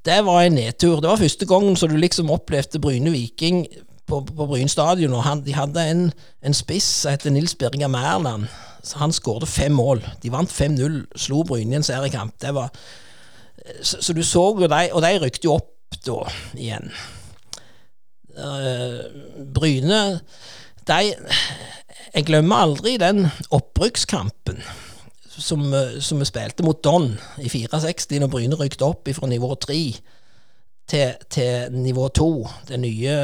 [0.06, 1.02] Det var en nedtur.
[1.02, 3.66] Det var første gangen så du liksom opplevde Bryne Viking
[4.08, 5.14] på, på Bryn stadion.
[5.14, 6.12] og han, De hadde en,
[6.44, 8.48] en spiss som het Nils Birger Mærland.
[8.84, 10.04] Så han skåret fem mål.
[10.24, 12.34] De vant 5-0, slo Bryne i en seriekamp.
[12.42, 12.72] Det var,
[13.82, 16.24] så, så, du så jo de, og de rykte jo opp da
[16.56, 16.92] igjen.
[18.38, 19.02] Uh,
[19.54, 20.20] Bryne
[20.88, 21.16] de
[22.14, 24.62] Jeg glemmer aldri den opprykkskampen
[25.38, 25.64] som,
[26.02, 29.78] som vi spilte mot Don i 64, når Bryne rykket opp fra nivå 3
[30.88, 32.30] til, til nivå 2,
[32.70, 33.16] den nye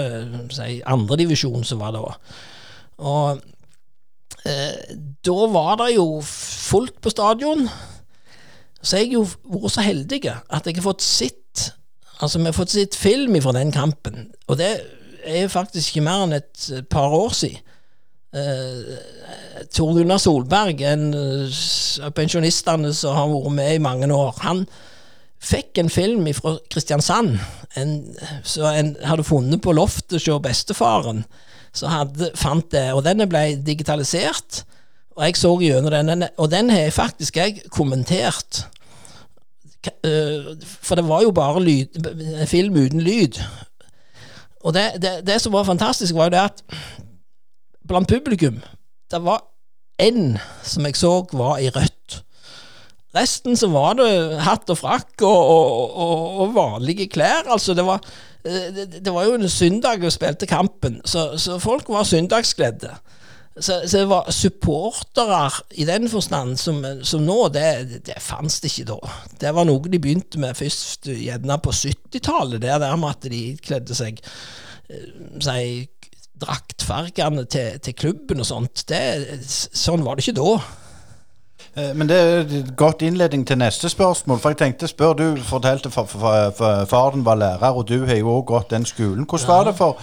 [0.51, 2.03] si, andredivisjonen som var da.
[3.03, 3.41] Og
[4.45, 4.95] eh,
[5.25, 7.67] da var det jo fullt på stadion.
[8.83, 11.39] Så jeg har jo vært så heldig at jeg har fått sett
[12.23, 14.69] Altså, vi har fått sett film fra den kampen, og det
[15.27, 17.72] er faktisk ikke mer enn et par år siden.
[18.33, 18.97] Uh,
[19.73, 24.65] Tor Gunnar Solberg, en av pensjonistene som har vært med i mange år, han
[25.43, 27.35] fikk en film fra Kristiansand
[28.47, 31.23] som en hadde funnet på loftet hos bestefaren.
[31.73, 34.63] Så hadde, fant det, og den ble digitalisert.
[35.17, 38.63] Og jeg så gjennom den, og den har faktisk jeg kommentert.
[39.83, 41.99] Eh, for det var jo bare lyd,
[42.47, 43.41] film uten lyd.
[44.63, 46.63] Og det, det, det, som var fantastisk, var jo det at
[47.87, 48.61] blant publikum
[49.11, 49.43] Det var
[50.01, 52.23] én som jeg så var i rødt.
[53.13, 54.09] Resten så var det
[54.41, 57.45] hatt og frakk og, og, og, og vanlige klær.
[57.45, 58.01] Altså, det var,
[58.41, 62.95] eh, det, det var jo en søndag vi spilte kampen, så, så folk var søndagskledde.
[63.53, 68.71] Så, så, det var supportere i den forstand som, som nå, det, det fantes det
[68.71, 69.11] ikke da.
[69.43, 73.43] Det var noe de begynte med først gjerne på 70-tallet, det der med at de
[73.61, 74.17] kledde seg
[74.89, 75.85] eh, si,
[76.41, 78.85] draktfargene til, til, klubben og sånt.
[78.89, 79.01] Det,
[79.45, 80.55] sånn var det ikke da.
[81.75, 84.41] Eh, men det er en godt innledning til neste spørsmål.
[84.41, 88.19] For jeg tenkte spør Du fortalte for, for, for, faren var lærer, og du har
[88.19, 89.25] jo òg gått den skolen.
[89.25, 89.55] Hvordan ja.
[89.55, 89.99] var det for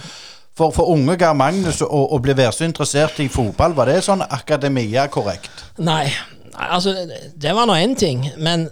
[0.57, 4.01] for, for unge Geir Magnus å, å bli være så interessert i fotball, var det
[4.03, 5.63] sånn akademia korrekt?
[5.79, 6.11] Nei,
[6.53, 6.91] altså
[7.39, 8.25] det var nå én ting.
[8.37, 8.67] Men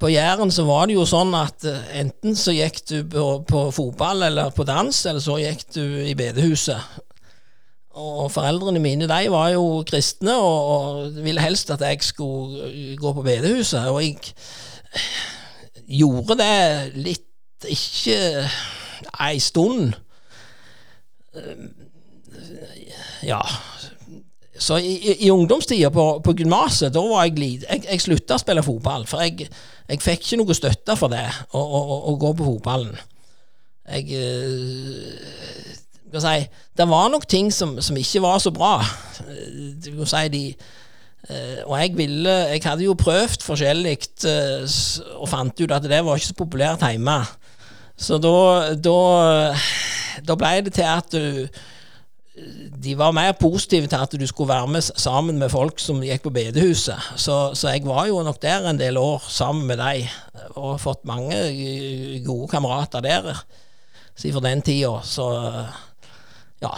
[0.00, 3.66] på Jæren så var det jo sånn at uh, enten så gikk du på, på,
[3.76, 7.00] fotball eller på dans, eller så gikk du i bedehuset.
[8.00, 13.12] Og foreldrene mine de var jo kristne og, og ville helst at jeg skulle gå
[13.16, 13.90] på bedehuset.
[13.90, 14.16] Og jeg
[16.00, 16.54] gjorde det
[16.96, 18.46] litt ikke
[19.20, 19.92] ei stund.
[23.26, 23.42] Ja.
[24.60, 28.42] Så i, i ungdomstida på, på gymnaset, da var jeg lite Jeg, jeg slutta å
[28.42, 29.48] spille fotball, for jeg,
[29.88, 31.24] jeg fikk ikke noe støtte for det,
[31.56, 32.98] å, å, å gå på fotballen.
[33.90, 34.04] Jeg
[36.10, 36.44] skal si,
[36.76, 38.76] Det var nok ting som, som ikke var så bra.
[39.80, 43.96] Du kan si de uh, Og jeg ville Jeg hadde jo prøvd forskjellig
[45.16, 47.18] og fant ut at det var ikke så populært hjemme.
[48.00, 48.98] Så da, da
[50.26, 51.48] da ble det til at du
[52.84, 56.22] de var mer positive til at du skulle være med sammen med folk som gikk
[56.22, 57.10] på bedehuset.
[57.16, 60.06] Så, så jeg var jo nok der en del år sammen med dem,
[60.54, 61.34] og fått mange
[62.26, 63.34] gode kamerater der
[64.16, 65.00] siden den tida.
[65.02, 65.26] Så
[66.62, 66.72] ja.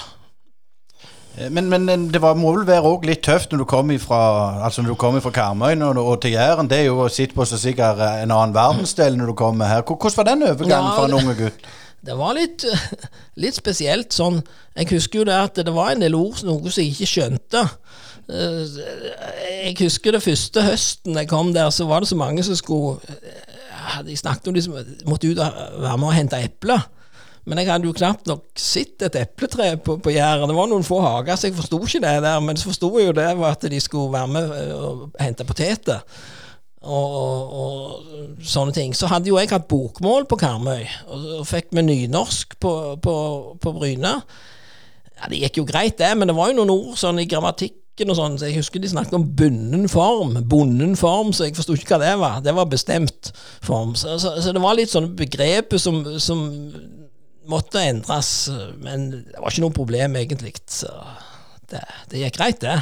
[1.50, 4.18] Men, men, det var, må vel være òg litt tøft når du kom fra
[4.66, 6.68] altså når du kom fra Karmøy og, og, til Jæren.
[6.68, 9.84] Det er jo å sitte på så sikkert en annen verdensdel når du kommer her.
[9.86, 11.72] Hvordan var den overgangen ja, for en unge gutt?
[12.02, 12.64] Det var litt,
[13.42, 14.40] litt, spesielt sånn
[14.76, 17.66] Jeg husker jo det at det var en del ord noe som jeg ikke skjønte.
[18.32, 18.80] Eh,
[19.68, 22.98] jeg husker det første høsten jeg kom der, så var det så mange som skulle
[23.20, 26.82] eh, De snakket om de som måtte ut og være med og hente epler.
[27.44, 30.46] Men jeg hadde jo knapt nok sett et epletre på, på Jæren.
[30.46, 32.38] Det var noen få hager, så jeg forsto ikke det der.
[32.44, 36.04] Men så forsto jeg jo det var at de skulle være med og hente poteter
[36.82, 38.94] og, og, og, sånne ting.
[38.96, 43.14] Så hadde jo jeg hatt bokmål på Karmøy, og, og fikk vi nynorsk på, på,
[43.62, 44.16] på Bryne.
[45.18, 48.10] Ja, Det gikk jo greit, det, men det var jo noen ord sånn i grammatikken
[48.10, 50.34] og sånn, så jeg husker de snakket om bunden form.
[50.50, 52.40] Bonden form, så jeg forsto ikke hva det var.
[52.42, 53.30] Det var bestemt
[53.62, 53.94] form.
[53.98, 56.48] Så, så, så det var litt sånne begreper som, som,
[57.50, 58.46] måtte endres,
[58.78, 60.52] men det var ikke noe problem, egentlig.
[60.70, 60.90] Så
[61.72, 61.80] det,
[62.12, 62.76] det gikk greit, det.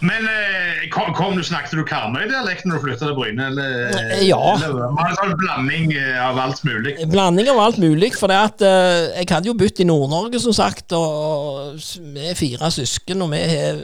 [0.00, 3.46] Men eh, kom, kom, du snakket du Karmøy-dialekt når du flytta til Bryne?
[3.50, 4.40] Eller, eh, ja.
[4.54, 6.94] Eller, var det sånn blanding eh, av alt mulig?
[7.12, 8.12] Blanding av alt mulig.
[8.16, 10.96] For det at uh, jeg hadde jo bodd i Nord-Norge, som sagt.
[10.96, 11.76] Og
[12.14, 13.80] vi er fire søsken, og vi har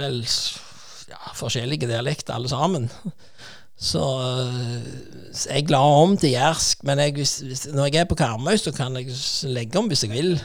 [0.00, 2.90] vel ja, forskjellige dialekter alle sammen.
[3.80, 4.02] Så
[5.46, 8.98] jeg la om til jærsk, men jeg, hvis, når jeg er på Karmøy, så kan
[8.98, 9.14] jeg
[9.54, 10.34] legge om hvis jeg vil.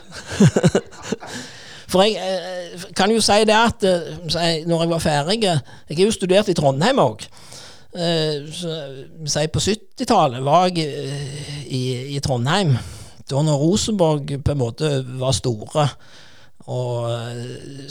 [1.96, 5.62] For jeg eh, kan jo si det at eh, når jeg var ferdig Jeg
[5.94, 7.24] har jo studert i Trondheim òg.
[7.96, 10.90] Eh, på 70-tallet var jeg
[11.72, 11.84] i,
[12.18, 12.76] i, Trondheim.
[13.24, 14.92] Da når Rosenborg på en måte
[15.22, 15.88] var store.
[16.66, 17.08] Og,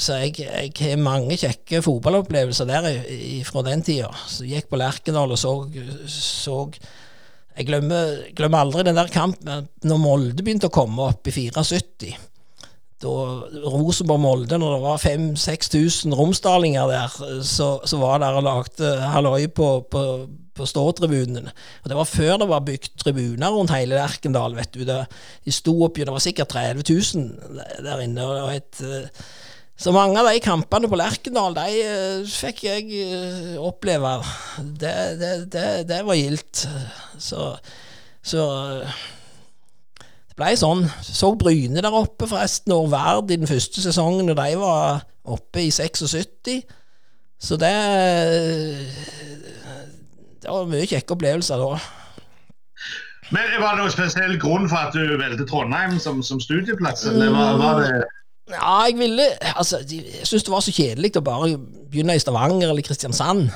[0.03, 2.91] så jeg, jeg, har mange kjekke fotballopplevelser der
[3.47, 4.11] fra den tida.
[4.29, 5.55] Så jeg gikk på Lerkendal og så,
[6.11, 6.67] så
[7.55, 12.34] Jeg glemmer, glemmer, aldri den der kampen når Molde begynte å komme opp i 74.
[13.03, 19.69] Rosenborg-Molde, når det var 5000-6000 romsdalinger der, så, så var der og lagde halloi på,
[19.91, 20.03] på,
[20.55, 21.51] på ståtribunene.
[21.83, 24.57] Og Det var før det var bygd tribuner rundt hele Lerkendal.
[24.57, 24.85] vet du.
[24.89, 25.01] Det,
[25.45, 26.87] de sto oppi, det var sikkert 30
[27.19, 28.25] 000 der inne.
[28.25, 28.85] og et
[29.75, 34.13] så mange av de kampene på Lerkendal, de uh, fikk jeg uh, oppleve.
[34.79, 36.63] Det, det, det, det var gildt.
[37.19, 37.49] Så,
[38.23, 38.45] så
[40.35, 40.81] det ble sånn.
[41.07, 45.63] Så Bryne der oppe, forresten, og Verd i den første sesongen, og de var oppe
[45.63, 46.65] i 76.
[47.39, 47.71] Så det
[50.43, 51.79] Det var mye kjekke opplevelser da.
[53.31, 57.07] Men Var det noen spesiell grunn for at du valgte Trondheim som, som studieplass?
[57.09, 57.93] Eller var, var det
[58.51, 59.25] ja, jeg ville
[59.57, 61.55] Altså, jeg syntes det var så kjedelig å bare
[61.89, 63.47] begynne i Stavanger eller Kristiansand.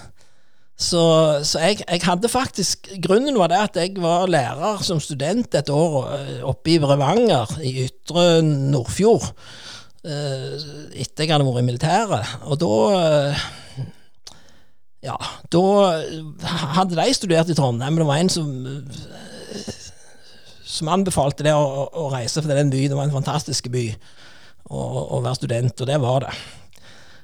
[0.79, 1.03] Så,
[1.43, 5.73] så jeg, jeg, hadde faktisk Grunnen var det at jeg var lærer som student et
[5.75, 9.27] år eh, oppe i Brevanger, i Ytre Nordfjord,
[10.07, 10.55] eh,
[11.03, 12.37] etter jeg hadde vært i militæret.
[12.47, 13.49] Og da eh,
[15.09, 15.15] Ja,
[15.51, 15.65] da
[16.75, 18.49] hadde de studert i Trondheim, men det var en som
[20.69, 23.87] som anbefalte det å, å reise, for den byen det var en fantastisk by
[24.69, 26.33] å, være student, og det var det.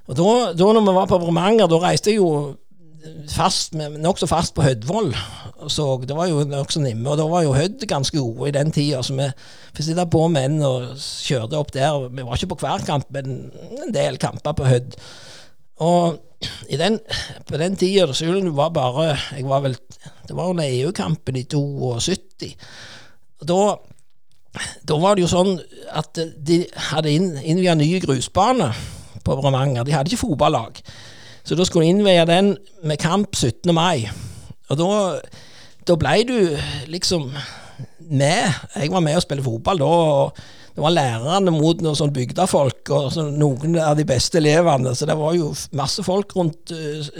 [0.08, 2.30] Og da, da når vi var på Bremanger, da reiste jeg jo
[3.30, 5.12] fast, nokså fast på Hødvoll.
[5.68, 8.72] Så det var jo nokså nimme, og da var jo Hødd ganske gode i den
[8.74, 9.02] tida.
[9.02, 9.28] Så vi
[9.74, 12.08] fikk sitte på menn og kjørte opp der.
[12.10, 13.50] Vi var ikke på hver kamp, men
[13.84, 14.98] en del kamper på Hødd.
[15.84, 16.20] Og
[16.70, 16.98] den,
[17.48, 19.76] på den tida Sulen var bare jeg var vel,
[20.28, 22.54] Det var under EU-kampen i 72.
[23.40, 23.60] Og da
[24.86, 25.56] da var det jo sånn
[25.98, 26.60] at de
[26.92, 28.68] hadde inn, innvia nye grusbane
[29.26, 29.82] på Bremanger.
[29.86, 30.78] De hadde ikke fotballag.
[31.44, 33.72] Så da skulle de innveie den med kamp 17.
[33.76, 34.08] mai.
[34.72, 34.90] Og da,
[35.84, 36.36] da ble du
[36.88, 37.28] liksom
[38.08, 38.60] med.
[38.74, 39.88] Jeg var med og spilte fotball da.
[39.88, 44.90] og det var lærerne mot noen sånn bygdefolk og så noen av de beste elevene.
[44.98, 47.12] Så det var jo masse folk rundt uh,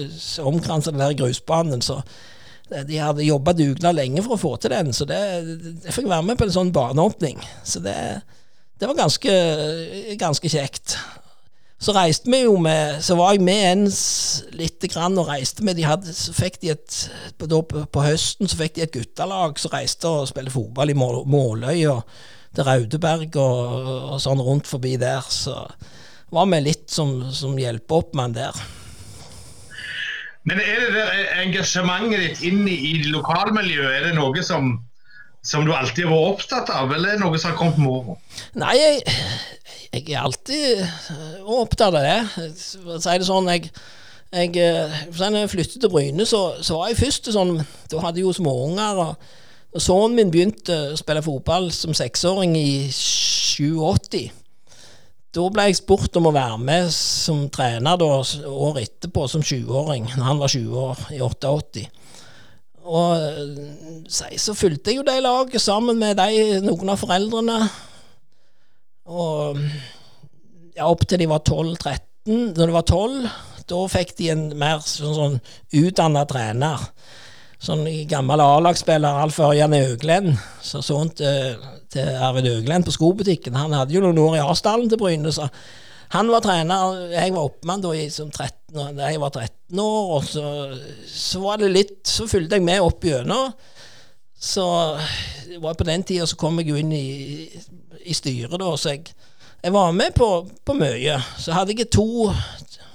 [0.43, 1.85] omkransa den der grusbanen.
[1.85, 2.01] Så
[2.73, 5.19] de hadde jobba dugnad lenge for å få til den, så det,
[5.85, 7.43] jeg fikk være med på en sånn baneåpning.
[7.63, 7.95] Så det,
[8.81, 9.35] det var ganske,
[10.19, 10.97] ganske, kjekt.
[11.85, 13.89] Så reiste vi jo med Så var jeg med en
[14.57, 15.77] lite grann og reiste med.
[15.77, 17.01] De hadde, så fikk de et
[17.37, 21.85] på, på, høsten så fikk de et guttelag som reiste og spilte fotball i Måløy
[21.93, 22.07] og
[22.55, 25.27] til Raudeberg og, og, sånn rundt forbi der.
[25.29, 25.59] Så
[26.33, 28.65] var vi litt som, som hjelpeoppmann der.
[30.49, 31.13] Men er det der
[31.43, 34.77] engasjementet ditt inn i, lokalmiljøet, er det noe som,
[35.45, 38.17] som, du alltid har vært opptatt av, eller er noe som har kommet med åra?
[38.63, 39.03] Nei, jeg,
[39.93, 42.19] jeg, er alltid eh, opptatt av det.
[42.81, 43.71] For å si det sånn, jeg,
[44.33, 47.59] jeg, eh, når jeg flyttet til Bryne, så, så, var jeg først sånn
[47.93, 49.03] Da hadde jeg jo småunger.
[49.05, 49.35] og,
[49.75, 54.31] Sønnen min begynte å spille fotball som seksåring i 87.
[55.35, 58.11] Da ble jeg spurt om å være med som trener da,
[58.47, 61.89] året etterpå, som 20-åring, når han var 20 år, i 88.
[62.85, 67.59] Og eh, så fulgte jeg jo det laget sammen med de, noen av foreldrene.
[69.09, 69.61] Og
[70.75, 72.01] ja, opp til de var 12-13.
[72.55, 73.29] Når de var 12,
[73.69, 75.39] da fikk de en mer sånn, sånn
[75.81, 76.89] utdanna trener
[77.65, 81.57] sånn gammel A-lagsspiller, Alf Ørjan Øglen, så sånn til,
[81.93, 83.57] til Arvid Øglen på skobutikken.
[83.59, 85.49] Han hadde jo noen år i Arsdalen til Bryne, så
[86.15, 86.99] han var trener.
[87.15, 90.47] Jeg var oppmann da som 13, jeg var 13 år, og så,
[91.07, 93.53] så var det litt Så fulgte jeg med opp gjennom.
[94.35, 94.65] Så
[95.49, 97.47] det var på den tida så kom jeg jo inn i,
[98.05, 99.15] i styret, da, så jeg,
[99.63, 100.29] jeg var med på,
[100.67, 101.17] på mye.
[101.41, 102.33] Så hadde jeg to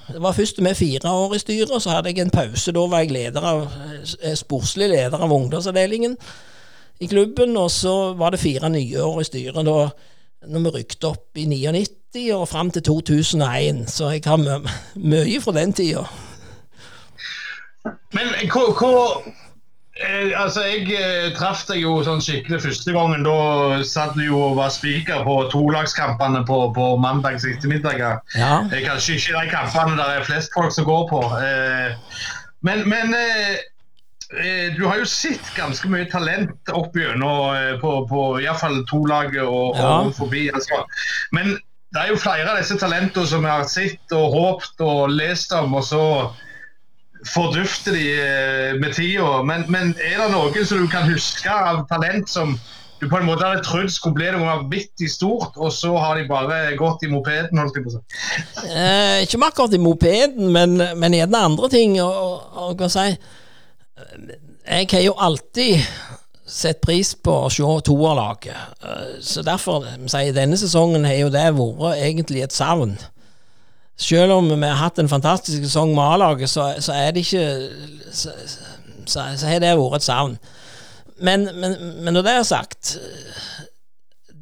[0.10, 2.72] det var først med fire år i styret, så hadde jeg en pause.
[2.74, 3.68] Da var jeg leder av,
[4.22, 6.18] eh, sportslig leder av ungdomsavdelingen
[7.00, 7.58] i klubben.
[7.58, 9.90] Og så var det fire nye år i styret da
[10.48, 13.86] når vi rykte opp i 99 og fram til 2001.
[13.92, 14.40] Så jeg har
[14.96, 16.08] mye fra den tida.
[18.16, 18.96] Men hva
[20.00, 23.26] Eh, altså, Jeg eh, traff deg jo sånn skikkelig første gangen.
[23.28, 28.22] Da satt du jo og var spiker på tolagskampene på, på mandags ettermiddager.
[28.40, 28.54] Ja.
[28.70, 31.24] Eh, kanskje ikke de kampene der er flest folk som går på.
[31.42, 32.24] Eh,
[32.64, 33.60] men, men eh,
[34.78, 39.74] du har jo sett ganske mye talent opp gjennom eh, på, på iallfall tolaget og,
[39.78, 39.96] ja.
[40.04, 40.46] og forbi.
[40.54, 40.84] Altså.
[41.34, 41.56] Men
[41.90, 45.56] det er jo flere av disse talentene som vi har sett og håpt og lest
[45.58, 45.74] om.
[45.80, 46.04] og så
[47.28, 49.42] fordufter de eh, med tida.
[49.44, 52.54] Men, men, er det noen som du kan huske av talent som
[53.00, 56.26] du på en måte hadde trodd skulle bli noe vanvittig stort, og så har de
[56.28, 57.58] bare gått i mopeden?
[57.62, 58.02] holdt jeg på å
[58.70, 61.96] Eh, ikke akkurat i mopeden, men, men gjerne andre ting.
[62.04, 63.14] Og, og, og si,
[64.70, 65.80] jeg har jo alltid
[66.50, 68.58] sett pris på å se toerlaget.
[68.84, 72.98] Eh, så derfor sier denne sesongen har jo det vært egentlig et savn.
[74.00, 77.46] Selv om vi har hatt en fantastisk sesong med A-laget, så, så, er det ikke
[78.16, 78.32] Så,
[79.06, 80.38] så, så har det vært et savn.
[81.20, 82.94] Men, men, men, når det er sagt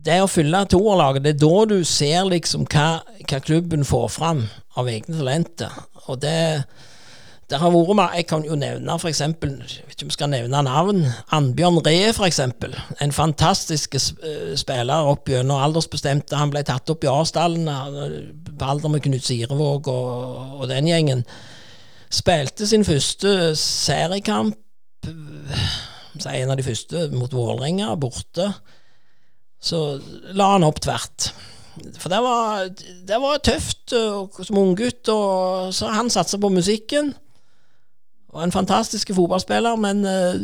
[0.06, 4.46] Det å fylle toerlaget, det er da du ser liksom hva, hva klubben får fram
[4.78, 5.74] av egne talenter.
[6.06, 6.64] Og det
[7.48, 11.80] det har vært med, Jeg kan jo nevne ikke om jeg skal nevne navn, Annbjørn
[11.86, 12.42] Ree f.eks.
[13.02, 16.36] En fantastisk eh, spiller opp gjennom aldersbestemte.
[16.36, 17.70] Han ble tatt opp i Arsdalen
[18.52, 21.24] på alder med Knut Sirevåg og, og, den gjengen.
[22.12, 24.58] Spilte sin første seriekamp,
[25.08, 28.50] en av de første, mot Vålerenga, borte.
[29.64, 30.02] Så
[30.36, 31.30] la han opp tvert.
[31.96, 32.68] For det var,
[33.08, 37.14] det var tøft som unggutt, så han satsa på musikken.
[38.38, 40.36] Og en fantastisk fotballspiller, men uh,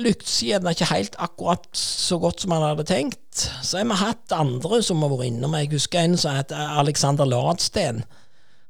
[0.00, 3.46] lyktes gjerne ikke helt akkurat så godt som han hadde tenkt.
[3.64, 5.56] Så har vi hatt andre som har vært innom.
[5.56, 8.02] Jeg husker en som het Alexander Ladsten,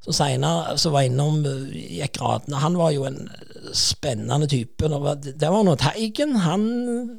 [0.05, 2.63] som senere som var innom uh, gikk gradene.
[2.63, 3.25] Han var jo en
[3.75, 4.87] spennende type.
[5.25, 6.37] Det var noe Teigen.
[6.45, 6.67] Han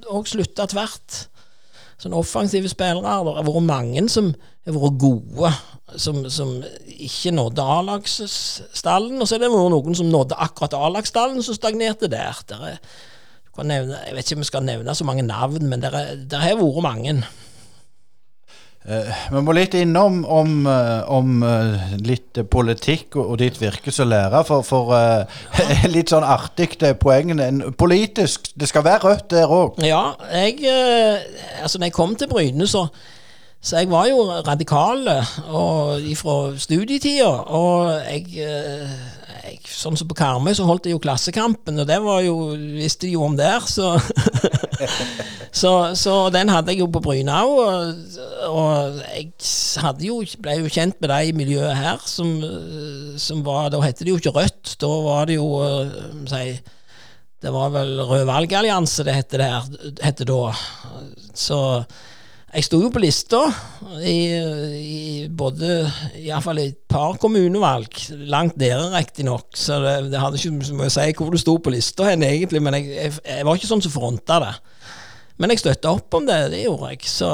[0.09, 1.27] òg slutta tvert.
[2.01, 3.05] Sånne offensive spillere.
[3.05, 4.33] Det har vært mange som
[4.65, 5.53] har vært gode,
[5.95, 6.53] som, som
[6.87, 9.21] ikke nådde A-lagsstallen.
[9.21, 12.43] Og så er det noen som nådde akkurat A-lagsstallen, som stagnerte der.
[12.49, 12.79] der er,
[13.63, 16.83] nevne, jeg vet ikke om vi skal nevne så mange navn, men det har vært
[16.85, 17.21] mange.
[18.87, 24.13] Uh, vi må litt innom om, uh, om uh, litt politikk og, ditt virke som
[24.13, 24.47] lærer.
[24.47, 24.95] For, for
[25.95, 27.65] litt sånn artig det poenget.
[27.79, 29.83] Politisk, det skal være rødt der òg.
[29.83, 30.63] Ja, jeg
[31.63, 32.87] Altså, når jeg kom til Bryne, så
[33.67, 35.09] så jeg var jo radikal
[36.21, 38.93] fra studietida, og jeg, jeg,
[39.67, 42.35] Sånn som på Karmøy, så holdt jeg jo Klassekampen, og det var jo,
[42.77, 43.95] visste de jo om der, så
[45.57, 48.17] Så, så, den hadde jeg jo på Bryna òg, og,
[48.51, 52.35] og, jeg jo, ble jo kjent med de i miljøet her, som,
[53.21, 55.49] som, var Da het det jo ikke Rødt, da var det jo
[56.29, 56.59] si,
[57.41, 59.71] Det var vel Rød valgallianse det het det her,
[60.03, 60.43] het da.
[61.37, 61.61] Så
[62.55, 63.41] jeg sto jo på lista
[64.07, 64.19] i,
[64.79, 65.81] i både
[66.23, 67.99] Iallfall et par kommunevalg,
[68.31, 71.57] langt nede riktignok, så det, det, hadde ikke så mye å si hvor du sto
[71.59, 74.55] på lista hen, egentlig, men jeg, jeg, jeg var ikke sånn som fronta det.
[75.37, 77.11] Men jeg støtta opp om det, det gjorde jeg.
[77.11, 77.29] Så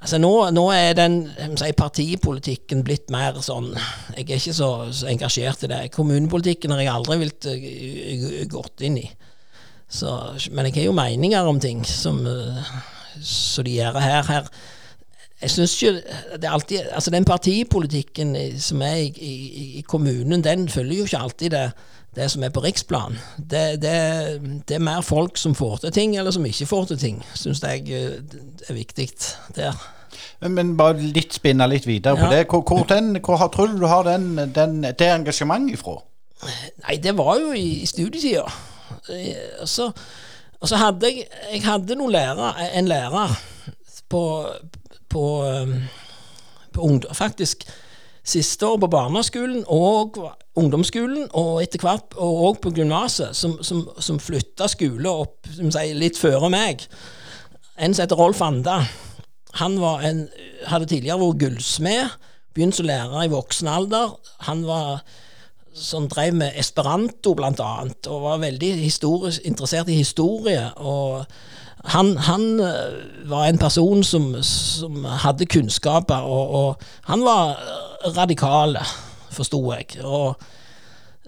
[0.00, 1.18] altså nå, nå er den
[1.58, 5.80] si, partipolitikken blitt mer sånn Jeg er ikke så, så, engasjert i det.
[5.96, 9.08] Kommunepolitikken har jeg aldri vilt uh, gått inn i.
[9.90, 10.12] Så,
[10.54, 12.74] men jeg har jo meninger om ting som, uh,
[13.22, 14.22] som de gjør her.
[14.28, 14.52] her
[15.40, 16.02] jeg synes ikke
[16.36, 21.08] det er alltid, altså Den partipolitikken som er i, i, i kommunen, den følger jo
[21.08, 21.70] ikke alltid det
[22.14, 23.18] det som er på riksplan.
[23.38, 23.94] Det, det,
[24.68, 27.62] det, er mer folk som får til ting, eller som ikke får til ting, syns
[27.62, 28.18] jeg eh,
[28.68, 29.08] er viktig
[29.56, 29.78] der.
[30.40, 32.24] Men, bare litt spinne litt videre ja.
[32.24, 32.46] på det.
[32.50, 36.00] Hvor, hvor, den, hvor tror du du har den, den, det engasjementet ifra?
[36.86, 38.46] Nei, det var jo i studietida.
[39.08, 39.90] altså og så,
[40.60, 43.36] og så hadde jeg, jeg hadde noen lærer, en lærer
[44.12, 44.24] på,
[45.08, 45.76] på, eh,
[46.74, 47.64] på ungdom, faktisk
[48.30, 50.18] siste år på barneskolen og
[50.60, 56.18] ungdomsskolen, og etter hvert og på gymnaset, som, som, som flytta skole opp sier, litt
[56.20, 56.84] før meg.
[57.80, 58.82] En som heter Rolf Anda.
[59.62, 60.26] Han en,
[60.68, 62.18] hadde tidligere vært gullsmed,
[62.54, 64.14] begynt som lærer i voksen alder.
[64.46, 65.00] Han var
[65.74, 68.72] som drev med esperanto, blant annet, og var veldig
[69.44, 70.70] interessert i historie.
[70.76, 71.24] og
[71.84, 72.60] han, han,
[73.24, 77.56] var en person som, som hadde kunnskaper, og, og han var
[78.16, 78.76] radikal,
[79.30, 79.86] forsto jeg.
[80.04, 80.36] Og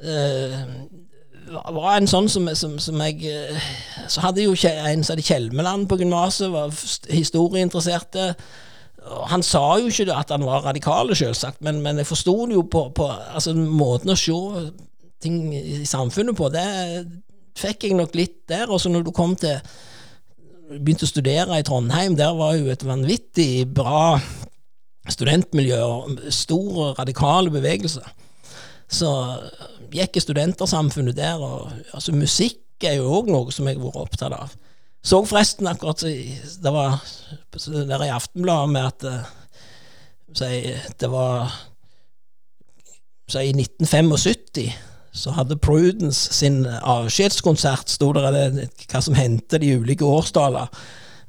[0.05, 0.59] øh,
[1.53, 3.70] var en sånn som, som, som jeg uh,
[4.09, 6.72] Så hadde jo en som het Kjelmeland på gymnaset, var
[7.11, 8.32] historieinteresserte.
[9.32, 12.62] Han sa jo ikke at han var radikal, selvsagt, men, men jeg forsto det jo
[12.70, 14.36] på, på altså, måten å se
[15.22, 16.50] ting i samfunnet på.
[16.55, 16.66] Det
[17.59, 18.70] fikk jeg nok litt der.
[18.70, 19.59] Og så når du kom til
[20.72, 24.16] begynte å studere i Trondheim, der var jo et vanvittig bra
[25.11, 28.03] studentmiljø og stor, radikale bevegelse.
[28.92, 29.11] Så
[29.92, 34.00] gikk i studentersamfunnet der, og altså, musikk er jo òg noe som jeg har vært
[34.07, 34.55] opptatt av.
[35.03, 36.00] Så forresten akkurat
[36.62, 37.03] Det var
[37.88, 39.07] der i Aftenbladet med at
[40.38, 40.62] si,
[41.00, 41.53] det var
[43.34, 44.72] I 1975
[45.12, 48.22] så hadde Prudence sin avskjedskonsert, sto det
[48.88, 50.72] hva som hendte de ulike årsdaler.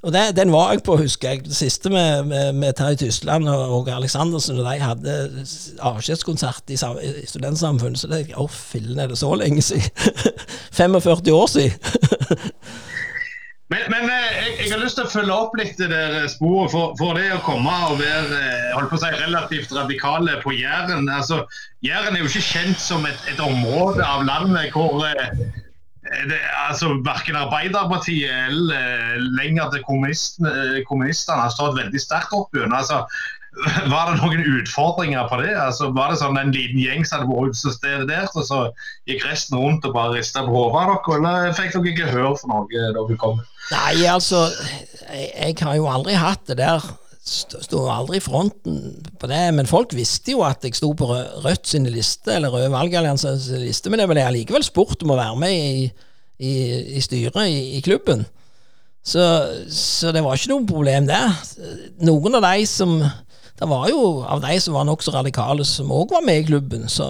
[0.04, 1.46] Og det, Den var jeg på, husker jeg.
[1.46, 5.46] Det siste med, med, med Terje Tysland og, og Aleksandersen og de hadde
[5.80, 6.80] avskjedskonsert i,
[7.24, 8.00] i Studentsamfunnet.
[8.00, 9.92] Så det Å, fillen, er det så lenge siden?
[10.80, 11.72] 45 år siden!
[13.74, 16.72] Men, men eh, jeg, jeg, har lyst til å følge opp litt det der sporet.
[16.74, 20.54] For, for det å komme og være eh, holdt på å si, relativt radikale på
[20.54, 21.44] Jæren altså,
[21.86, 25.32] Jæren er jo ikke kjent som et, et område av landet hvor eh,
[26.30, 32.54] det, altså, Verken Arbeiderpartiet eller lenger til kommunistene, kommunistene har stått veldig sterkt opp.
[32.68, 33.02] Altså,
[33.92, 35.52] var det noen utfordringer på det?
[35.60, 38.64] Altså, var det sånn en liten gjeng som hadde vært stedet der, og så
[39.10, 41.20] gikk resten rundt og bare rista på hodet av dere?
[41.20, 43.40] Eller fikk dere ikke høre for noe da dere kom?
[43.72, 44.48] Nei, altså,
[45.12, 46.86] jeg, jeg har jo aldri hatt det der.
[47.24, 48.80] Sto aldri i fronten
[49.22, 51.08] på det, men folk visste jo at jeg sto på
[51.46, 55.38] Rødt sine liste, eller Røde valgalliansens liste, men jeg ble allikevel spurt om å være
[55.40, 55.86] med i,
[56.44, 56.54] i,
[56.98, 58.26] i styret i, i klubben.
[59.04, 59.24] Så,
[59.68, 61.32] så, det var ikke noe problem der.
[62.08, 62.98] Noen av de som
[63.60, 66.88] det var jo av de som var nokså radikale, som òg var med i klubben.
[66.90, 67.06] Så,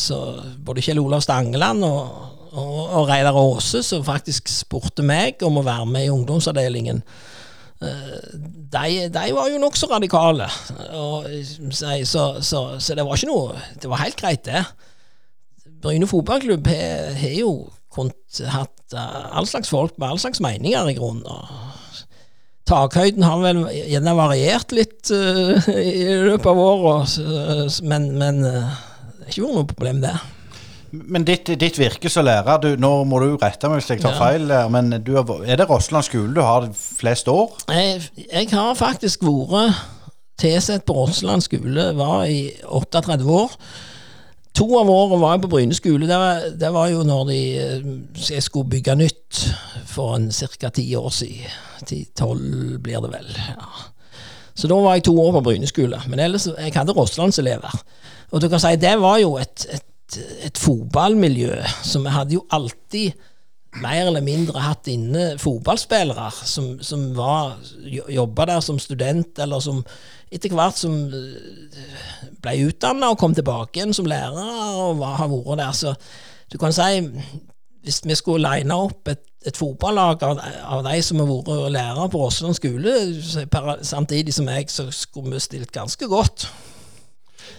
[0.00, 0.18] så
[0.66, 2.08] både Kjell Olav Stangeland og,
[2.50, 7.02] og, og Reidar Aase, som faktisk spurte meg om å være med i ungdomsavdelingen,
[7.78, 8.18] eh,
[8.74, 10.50] de, de var jo nokså radikale.
[10.98, 11.30] Og,
[11.70, 14.64] så, så, så, det var ikke noe Det var helt greit, det.
[15.84, 17.54] Bryne fotballklubb har jo
[18.50, 21.22] hatt all slags folk med all slags meninger, i grunnen.
[22.64, 27.18] Takhøyden har vel gjerne variert litt uh, i løpet av året,
[27.84, 28.78] men, men uh,
[29.18, 30.14] det er ikke vært noe problem, det.
[30.94, 34.14] Men ditt, ditt, virke som lærer, du, nå må du rette meg hvis jeg tar
[34.14, 34.28] ja.
[34.30, 37.50] feil, men du, er det Rossland skole du har flest år?
[37.74, 39.82] Jeg, jeg har faktisk vært
[40.40, 43.58] tilsatt på Rossland skole, var i 38 år.
[44.54, 46.06] To av årene var jeg på Bryne skole.
[46.06, 46.44] Det var,
[46.76, 47.88] var jo når de, eh,
[48.30, 49.40] jeg skulle bygge nytt
[49.90, 50.20] for
[50.60, 50.70] ca.
[50.70, 51.58] ti år siden.
[51.84, 53.34] Ti-tolv blir det vel.
[53.34, 53.90] ja.
[54.54, 55.98] Så da var jeg to år på Bryne skole.
[56.06, 57.74] Men ellers, jeg hadde Rosslandselever.
[58.30, 61.58] Og du kan si det var jo et, et, et fotballmiljø.
[61.82, 63.12] Så vi hadde jo alltid
[63.82, 67.08] mer eller mindre hatt inne fotballspillere som, som
[67.90, 69.82] jobba der som student, eller som
[70.34, 75.30] etter hvert som eh, ble utdanna og kom tilbake igjen som lærere og var, har
[75.32, 75.74] vært der.
[75.78, 75.94] Så
[76.52, 77.02] du kan si
[77.84, 82.06] hvis vi skulle line opp et, et fotballag av, av, de som har vært lærere
[82.12, 82.94] på Rosseland skole,
[83.84, 86.48] samtidig som jeg, så skulle vi stilt ganske godt.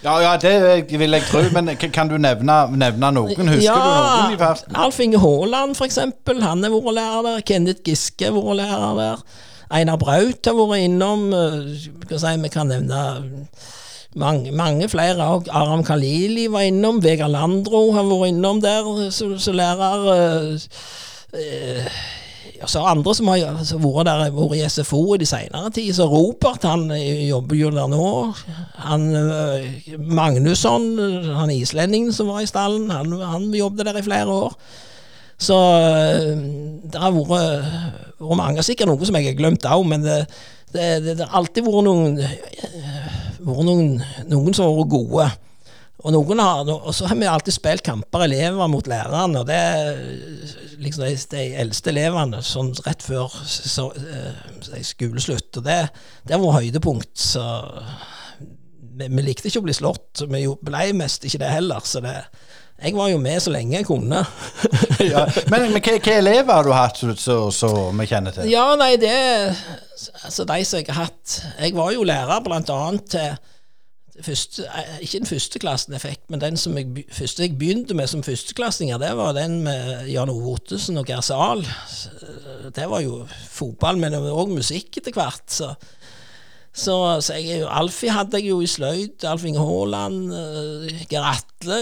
[0.06, 3.50] Ja, ja, det vil jeg tro, men kan du nevne, nevne noen?
[3.50, 4.78] Husker ja, du noen i verden?
[4.78, 6.42] Alf Inge Haaland, for eksempel.
[6.46, 7.46] Han har vært lærer der.
[7.46, 9.24] Kenneth Giske har vært lærer der.
[9.70, 11.30] Einar Braut har vært innom.
[12.06, 13.02] Skal si, vi kan nevne
[14.16, 15.50] mange, mange flere òg.
[15.52, 17.02] Aram Khalili var innom.
[17.04, 20.06] Vegard Landro har vært innom der som lærer.
[20.16, 21.98] Eh, eh,
[22.66, 25.92] så andre som har vært der, vært i SFO i de senere tid.
[25.98, 28.08] Så Robert han jobber jo der nå.
[28.88, 29.06] Han
[30.00, 30.88] Magnusson,
[31.36, 34.56] han islendingen som var i stallen, han, han jobbet der i flere år.
[35.38, 35.56] Så
[36.88, 38.66] det har vært, vært mange.
[38.66, 40.20] Sikkert noe som jeg har glemt òg, men det,
[40.74, 42.20] det, det, det, har alltid vært noen
[43.46, 43.98] vært noen,
[44.32, 45.28] noen som har vært gode.
[46.06, 49.62] Og, noen har, og så har vi alltid spilt kamper elever mot lærerne, og det
[50.84, 55.50] liksom de, de eldste elevene sånn rett før så, så, skoleslutt.
[55.58, 55.80] Og det,
[56.30, 57.14] det var høydepunkt.
[57.18, 57.46] Så
[58.96, 60.26] vi, vi, likte ikke å bli slått.
[60.30, 61.82] Vi ble mest ikke det heller.
[61.88, 62.20] så det
[62.76, 64.22] jeg var jo med så lenge jeg kunne.
[65.14, 68.52] ja, men, men hvilke elever har du hatt som vi kjenner til?
[68.52, 69.16] Ja, nei, det
[70.26, 73.38] Altså, de som jeg har hatt Jeg var jo lærer blant annet til
[74.24, 77.96] første, eh, ikke den første klassen jeg fikk, men den som jeg, første jeg begynte
[77.98, 81.66] med som førsteklassinger, det var den med Jan Ove Ottesen og Geir Zahl.
[82.76, 85.44] Det var jo fotball, men òg musikk etter hvert.
[85.52, 85.74] Så
[86.76, 89.24] så, så jeg, Alfie hadde jeg jo i sløyd.
[89.32, 90.28] Alf Inge Haaland.
[90.28, 91.78] Uh, Geir Atle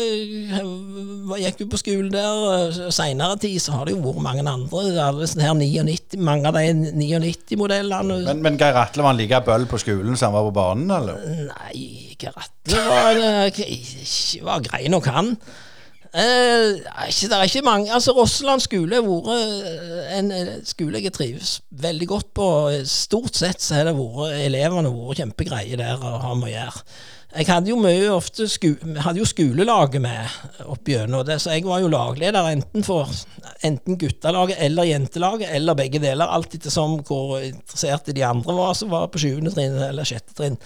[0.53, 2.77] uh, gikk jo på skole der.
[2.93, 4.85] Seinere tid så har det jo vært mange andre.
[5.01, 8.21] Alle sånne her 99, mange av de 99-modellene.
[8.29, 10.93] Men, men Geir Atle var han like bøll på skolen som han var på banen,
[10.93, 11.25] eller?
[11.49, 13.23] Nei, Geir Atle var,
[14.45, 15.33] var grei nok, han.
[16.13, 16.75] Eh,
[17.09, 20.27] ikke, det er ikke mange altså Rosseland skole har vært eh, en
[20.61, 22.49] skole jeg trives veldig godt på.
[22.85, 26.85] Stort sett så har det vært elevene vært kjempegreie der og har med å gjøre.
[27.33, 31.65] Jeg hadde jo mye ofte sku, hadde jo skolelaget med opp gjennom det, så jeg
[31.65, 33.09] var jo lagleder enten for
[33.65, 38.93] enten guttelaget eller jentelaget, eller begge deler, alt ettersom hvor interesserte de andre var som
[38.93, 40.61] var på sjuende trinn eller sjette trinn.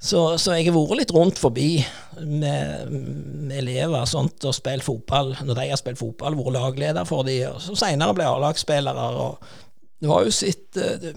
[0.00, 1.82] Så, så, jeg har vært litt rundt forbi
[2.24, 7.26] med, med elever sånt, og spilt fotball når de har spilt fotball, vært lagleder for
[7.28, 9.10] dem, og så senere ble A-lagsspillere.
[10.00, 11.10] Du har jo sett eh,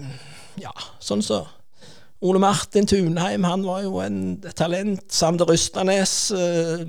[0.60, 1.46] Ja, sånn så
[2.24, 5.02] Ole Martin Tunheim, han var jo en talent.
[5.12, 6.14] Sander Rystanes.
[6.32, 6.84] Eh,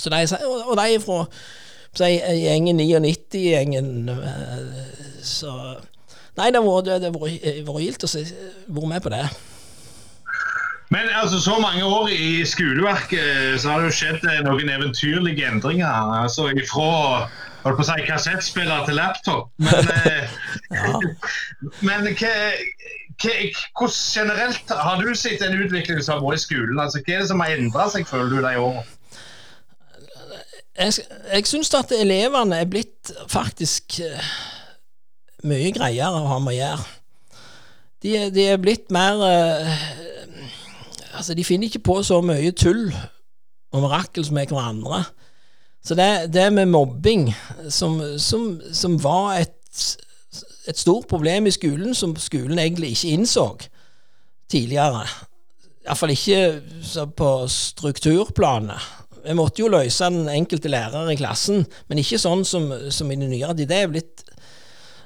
[0.00, 0.24] så de,
[0.64, 5.54] og de fra gjengen 99-gjengen, eh, så
[6.38, 9.24] Nei, det har vært gildt å være med på det.
[10.90, 15.46] Men altså, så mange år i skoleverket så har det jo skjedd eh, noen eventyrlige
[15.46, 16.14] endringer.
[16.22, 17.28] altså ifra
[17.64, 19.50] holdt på å si, kassettspiller til laptop.
[19.62, 19.90] Men,
[20.76, 20.94] ja.
[21.86, 22.34] men hva,
[23.20, 23.34] hva,
[23.78, 26.80] hvordan generelt har du sett en utvikling som har vært i skolen?
[26.80, 28.86] Altså, Hva er det som har endra seg, føler du, de årene?
[30.80, 34.30] Jeg, jeg syns at elevene er blitt faktisk eh,
[35.44, 36.86] mye greiere å ha med å gjøre.
[38.00, 39.82] De, de er blitt mer eh,
[41.14, 42.90] Altså, de finner ikke på så mye tull
[43.72, 45.04] og mirakels med hverandre.
[45.84, 47.30] Så det, det med mobbing,
[47.68, 49.96] som, som, som var et,
[50.68, 53.48] et stort problem i skolen, som skolen egentlig ikke innså
[54.50, 55.06] tidligere
[55.80, 58.88] Iallfall ikke på strukturplanet.
[59.24, 63.16] Vi måtte jo løse den enkelte lærer i klassen, men ikke sånn som, som i
[63.16, 63.56] det nyere.
[63.56, 64.22] Det er blitt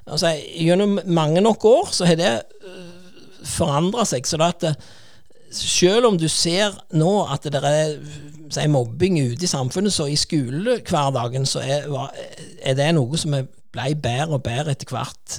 [0.05, 2.35] altså, Gjennom mange nok år så har det
[3.47, 4.27] forandra seg.
[4.27, 4.75] så det at det,
[5.55, 7.97] selv om du ser nå at det er
[8.53, 11.89] si, mobbing ute i samfunnet, så i skolehverdagen så er,
[12.63, 13.37] er det noe som
[13.75, 15.39] ble bedre og bedre etter hvert.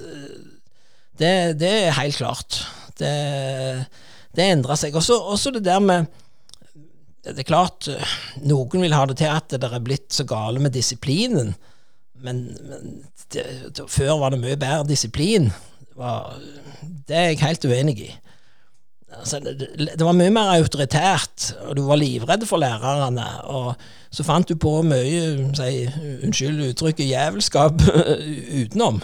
[1.20, 2.60] Det, det er helt klart.
[3.00, 3.12] Det,
[4.36, 4.96] det endrer seg.
[4.96, 6.06] Også, også, det der med
[7.26, 7.88] Det er klart,
[8.46, 11.56] noen vil ha det til at det er blitt så gale med disiplinen,
[12.22, 13.00] men, men
[13.34, 13.46] det,
[13.90, 15.50] før var det mye bedre disiplin.
[17.08, 18.12] Det er jeg helt uenig i.
[19.20, 23.26] Altså, det, det var mye mer autoritært, og du var livredd for lærerne.
[23.52, 23.74] Og
[24.14, 25.86] så fant du på mye si,
[26.26, 27.84] unnskyld uttrykket jævelskap
[28.62, 29.02] utenom,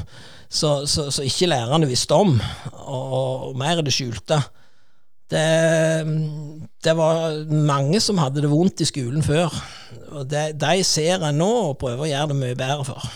[0.51, 2.35] så, så, så ikke lærerne visste om,
[2.83, 3.13] og,
[3.51, 4.41] og mer det skjulte.
[5.31, 5.47] Det,
[6.83, 9.53] det var mange som hadde det vondt i skolen før,
[10.11, 13.11] og det, de ser jeg nå og prøver å gjøre det mye bedre for.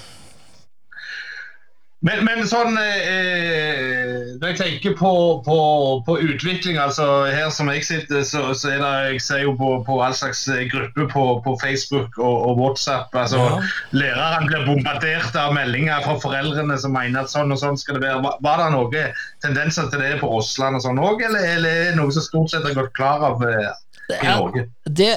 [2.05, 5.11] Men, men sånn eh, Når jeg tenker på,
[5.45, 5.57] på,
[6.05, 9.71] på utvikling, altså her som jeg sitter, så, så er det Jeg ser jo på,
[9.87, 13.15] på all slags grupper på, på Facebook og, og WhatsApp.
[13.15, 13.57] altså Ja.
[13.95, 18.05] Læreren blir bombardert av meldinger fra foreldrene som mener at sånn og sånn skal det
[18.05, 18.21] være.
[18.25, 21.89] Var, var det noen tendenser til det på Åsland og sånn òg, eller, eller er
[21.91, 23.73] det noe som stort sett har gått klar av eh,
[24.19, 24.67] i Norge?
[24.85, 25.11] det, det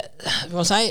[0.57, 0.83] jeg si,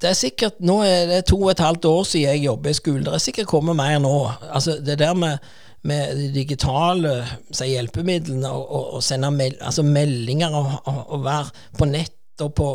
[0.00, 2.76] det er sikkert, Nå er det to og et halvt år siden jeg jobber i
[2.76, 3.04] skolen.
[3.06, 4.16] Det er sikkert kommet mer nå.
[4.52, 5.38] Altså Det der med,
[5.82, 7.14] med de digitale
[7.50, 12.12] si, hjelpemidlene og, og, og sende mel, altså meldinger og, og, være på nett
[12.44, 12.70] og på,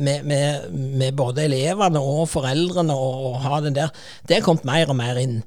[0.00, 3.92] med, med, med både elevene og foreldrene og, ha den der,
[4.28, 5.42] det er kommet mer og mer inn.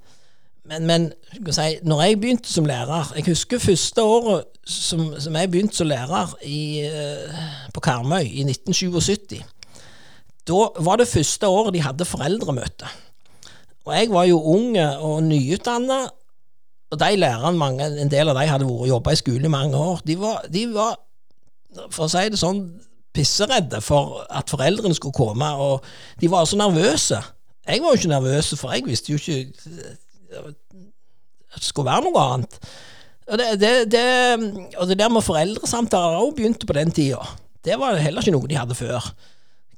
[0.70, 1.10] Men, men
[1.54, 5.88] si, når jeg begynte som lærer Jeg husker første året som, som jeg begynte som
[5.88, 9.44] lærer i, eh, på Karmøy i 1977.
[10.46, 12.90] Da var det første året de hadde foreldremøte.
[13.86, 16.06] Og jeg var jo ung og nyutdanna,
[16.94, 19.78] og de lærerne, mange, en del av de hadde vært jobba i skole i mange
[19.78, 20.98] år, de var, de var,
[21.90, 22.64] for å si det sånn,
[23.16, 25.86] pisseredde for at foreldrene skulle komme, og
[26.22, 27.22] de var så nervøse.
[27.66, 29.38] Jeg var jo ikke nervøs, for jeg visste jo ikke
[30.36, 32.60] at det skulle være noe annet.
[33.26, 34.04] Og det, det, det,
[34.78, 37.24] og det der med foreldresamtaler òg begynte på den tida.
[37.66, 39.08] Det var heller ikke noe de hadde før.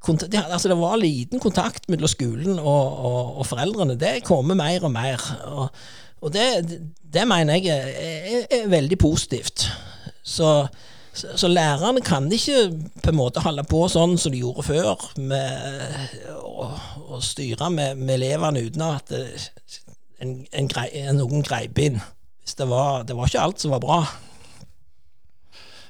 [0.08, 3.98] Kont de, altså det var liten kontakt mellom skolen og, og, og foreldrene.
[4.00, 5.24] Det kommer mer og mer.
[5.52, 5.82] Og,
[6.24, 9.68] og det, det mener jeg er, er, er veldig positivt.
[10.24, 10.68] Så,
[11.14, 12.70] så, så lærerne kan ikke
[13.04, 16.70] på en måte holde på sånn som de gjorde før, med å,
[17.18, 19.26] å styre med, med elevene uten at det,
[20.24, 22.00] en, en grei, noen greip inn.
[22.48, 24.00] Det, var, det var ikke alt som var bra.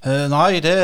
[0.05, 0.77] Eh, nei, det,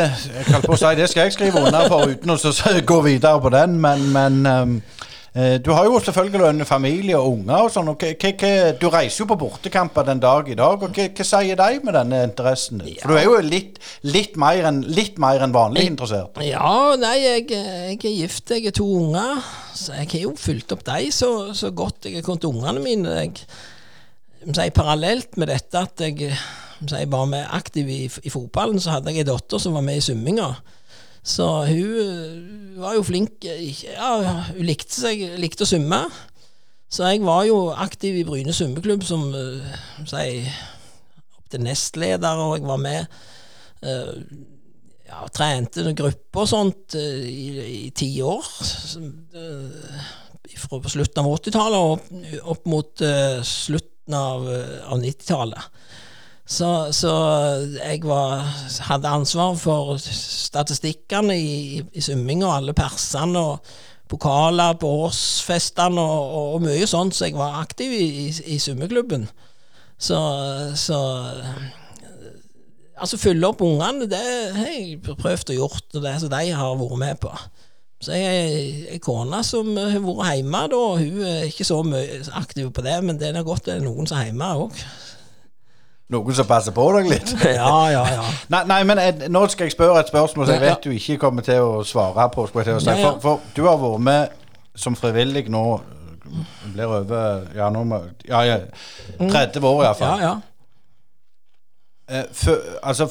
[0.66, 3.52] på si, det skal jeg skrive under for uten å så- så gå videre på
[3.54, 4.82] den, men, men um,
[5.64, 7.88] du har jo selvfølgelig en familie og unger og sånn.
[7.90, 8.04] og
[8.80, 10.84] Du reiser jo på bortekamper den dag i dag.
[10.84, 12.98] og Hva, sier de med denne interessen din?
[13.02, 16.38] For du er jo litt, litt mer enn litt mer enn vanlig interessert.
[16.46, 19.42] Ja, nei, jeg, jeg er gift, jeg er to unger.
[19.74, 23.16] Så jeg har jo fulgt opp dem så, så godt jeg har kunnet ungene mine.
[23.24, 23.48] Jeg,
[24.54, 26.34] jeg parallelt med dette at jeg,
[26.92, 30.00] jeg var med aktiv i, i fotballen, så hadde jeg ei datter som var med
[30.00, 30.50] i svømminga.
[31.24, 34.10] Så hun øh, var jo flink Ja,
[34.52, 36.04] hun likte, seg, likte å svømme.
[36.92, 39.78] Så jeg var jo aktiv i Bryne svømmeklubb som øh,
[40.10, 40.44] si,
[41.38, 43.06] opp til nestleder, og jeg var med
[45.14, 47.48] ja, trente grupper og sånt eh, i,
[47.88, 48.50] i ti år.
[49.38, 50.12] eh,
[50.64, 55.83] Fra slutten av 80-tallet og opp, mot eh, slutten av, eh, av 90-tallet.
[56.46, 57.12] Så, så
[57.78, 58.44] jeg var,
[58.90, 63.74] hadde ansvar for statistikkene i, i svømming og alle persene og
[64.12, 68.60] pokaler på årsfestene og, og, og mye sånt, så jeg var aktiv i, i, i
[68.60, 69.30] svømmeklubben.
[69.98, 70.20] Så,
[70.76, 71.00] så
[73.04, 74.20] Altså, fylle opp ungene, det
[74.56, 77.32] har jeg prøvd å gjort, og det som de har vært med på.
[78.04, 80.82] Så jeg har ei kone som har vært hjemme, da.
[81.02, 81.80] Hun er ikke så
[82.40, 84.84] aktiv på det, men det er godt det er noen som er hjemme òg.
[86.14, 87.34] Noen som passer på deg litt?
[87.58, 88.28] Ja, ja, ja.
[88.54, 91.18] Nei, nei, men jeg, nå skal jeg spørre et spørsmål som jeg vet du ikke
[91.26, 92.48] kommer til å svare på.
[92.62, 92.96] Jeg å si.
[93.02, 94.40] For, for du har vært med
[94.86, 95.66] som frivillig nå
[96.74, 98.58] blir over ja, nå må, ja, ja,
[99.20, 100.24] 30 år iallfall.
[100.24, 100.32] ja.
[100.32, 102.24] ja.
[102.34, 103.06] fø- altså,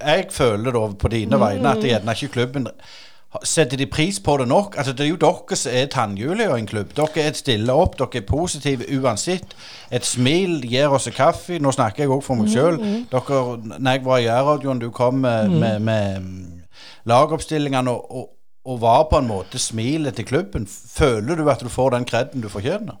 [0.00, 2.68] jeg føler da på dine vegne at gjerne ikke klubben
[3.44, 4.74] Setter de pris på det nok?
[4.76, 6.90] Altså Det er jo dere som er tannhjulet i en klubb.
[6.96, 9.54] Dere er stille opp, dere er positive uansett.
[9.90, 11.56] Et smil gir oss kaffe.
[11.58, 12.76] Nå snakker jeg òg for meg sjøl.
[13.08, 16.60] Når jeg var i Jærradioen, du kom med, med, med mm,
[17.08, 18.28] lagoppstillingene og, og,
[18.68, 20.68] og var på en måte smilet til klubben.
[20.68, 23.00] Føler du at du får den kreden du fortjener?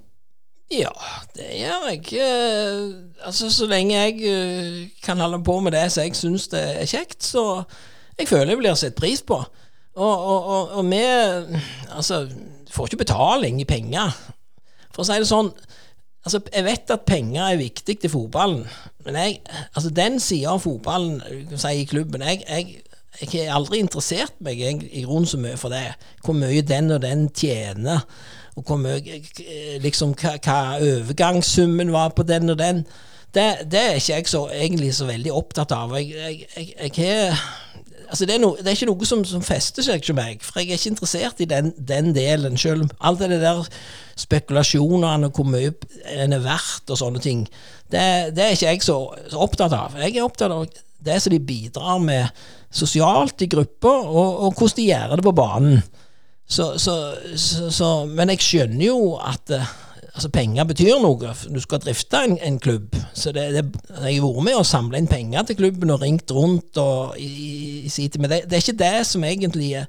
[0.72, 0.92] Ja,
[1.36, 2.06] det gjør jeg.
[2.16, 6.62] Eh, altså, så lenge jeg eh, kan holde på med det som jeg syns det
[6.80, 7.64] er kjekt, så
[8.18, 9.42] jeg føler jeg blir sett pris på.
[9.94, 11.02] Og, og, og, og vi
[11.92, 12.28] Altså,
[12.70, 14.14] får ikke betaling i penger.
[14.92, 15.52] For å si det sånn
[16.22, 18.60] Altså, jeg vet at penger er viktig til fotballen,
[19.02, 19.40] men jeg,
[19.74, 21.16] altså den sida av fotballen
[21.50, 22.76] si, i klubben jeg, jeg,
[23.18, 25.96] jeg har aldri interessert meg jeg, i grunnen så mye for det.
[26.22, 28.06] Hvor mye den og den tjener,
[28.54, 32.84] og hvor mye eh, liksom, hva, hva overgangssummen var på den og den.
[33.34, 35.96] Det, det er ikke jeg så, egentlig så veldig opptatt av.
[35.98, 37.34] Jeg, jeg,
[38.12, 40.60] Altså det, er no, det er ikke noe som, som fester seg hos meg, for
[40.60, 42.58] jeg er ikke interessert i den, den delen.
[42.60, 43.62] Selv alt det der
[44.20, 45.72] spekulasjonene og hvor mye
[46.12, 47.46] en er verdt og sånne ting,
[47.88, 48.02] det,
[48.36, 48.98] det er ikke jeg så,
[49.32, 49.96] så opptatt av.
[49.96, 50.66] Jeg er opptatt av
[51.02, 55.34] det som de bidrar med sosialt i grupper, og, og hvordan de gjør det på
[55.40, 55.82] banen.
[56.52, 56.98] Så, så,
[57.36, 59.72] så, så, men jeg skjønner jo at eh,
[60.14, 61.34] altså penger betyr noe.
[61.54, 62.96] Du skal drifte en, en klubb.
[63.14, 66.32] Så det, det, jeg har vært med å samle inn penger til klubben og ringt
[66.34, 68.10] rundt og i, i.
[68.18, 69.88] Men det, det er ikke det som egentlig er,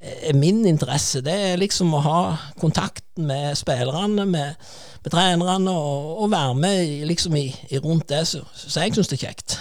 [0.00, 1.24] er min interesse.
[1.24, 2.20] Det er liksom å ha
[2.60, 4.70] kontakten med spillerne, med,
[5.02, 7.48] med trenerne, og, og være med liksom i
[7.82, 8.26] rundt det.
[8.28, 9.58] Så, så jeg syns det er kjekt.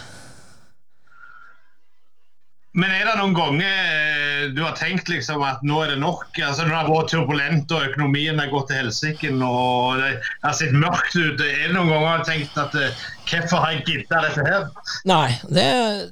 [2.78, 6.28] Men er det noen ganger eh, du har tenkt liksom at nå er det nok?
[6.36, 10.12] Altså Når det har vært turbulent og økonomien har gått til helsike og det
[10.44, 13.74] har sett mørkt ut, er det noen ganger du har tenkt at eh, hvorfor har
[13.74, 14.68] jeg gidda dette her?
[15.10, 15.66] Nei, det,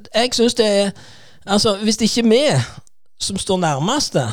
[0.09, 0.97] jeg syns det er
[1.45, 2.41] Altså, hvis det ikke vi
[3.22, 4.24] som står nærmeste,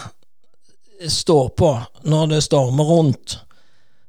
[1.12, 1.74] står på
[2.08, 3.34] når det stormer rundt,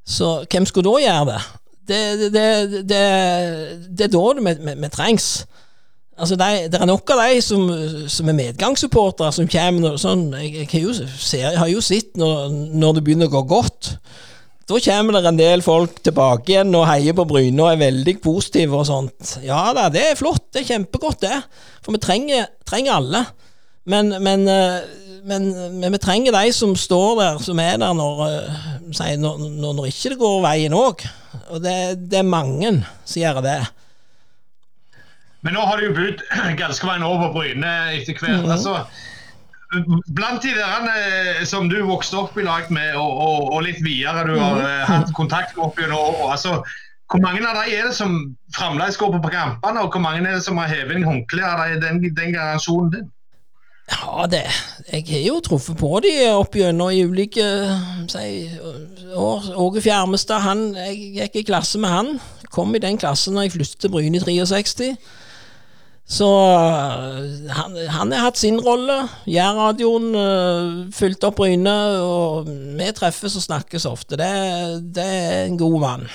[0.08, 1.42] så hvem skulle da gjøre det?
[1.84, 2.00] Det,
[2.40, 5.28] er da det vi, vi trengs.
[6.14, 7.64] Altså, de, Det er nok av de som,
[8.12, 10.28] som er medgangssupportere, som kommer sånn.
[10.38, 13.96] Jeg, jeg, jo, jeg har jo sett når, når det begynner å gå godt.
[14.70, 18.14] Da kommer det en del folk tilbake igjen og heier på Bryne og er veldig
[18.24, 19.34] positive og sånt.
[19.44, 20.46] Ja da, det er flott.
[20.54, 21.42] Det er kjempegodt, det.
[21.84, 23.26] For vi trenger, trenger alle.
[23.92, 24.80] Men, men, eh,
[25.28, 25.50] men,
[25.82, 30.14] men vi trenger de som står der, som er der når, eh, når, når ikke
[30.14, 31.04] det går veien òg.
[31.50, 31.78] Og det,
[32.12, 33.60] det er mange som gjør det.
[35.44, 36.24] Men nå har det jo budt
[36.62, 38.48] ganske veien over Bryne etter hvert.
[38.48, 38.78] altså
[40.14, 43.80] Blant de der eh, som du vokste opp i lag med, og, og, og litt
[43.82, 44.84] videre du har mm.
[44.86, 46.60] hatt kontakt med opp gjennom altså,
[47.10, 48.14] hvor mange av de er det som
[48.54, 51.82] fremdeles går på kampene, og hvor mange er det som har hevet inn håndkleet av
[51.82, 53.10] den, den generasjonen din?
[53.92, 54.46] Ja, det
[54.94, 57.44] Jeg har jo truffet på de opp gjennom i ulike
[58.12, 58.30] si,
[59.12, 59.50] år.
[59.60, 62.14] Åge Fjermestad, han, jeg gikk i klasse med han.
[62.54, 64.94] Kom i den klassen når jeg flyttet til Bryne i 63.
[66.10, 69.06] Så øh, han, han har hatt sin rolle.
[69.30, 74.20] Jærradioen uh, fylte opp Bryne, og vi treffes og snakkes ofte.
[74.20, 74.30] Det,
[74.96, 76.06] det er en god mann.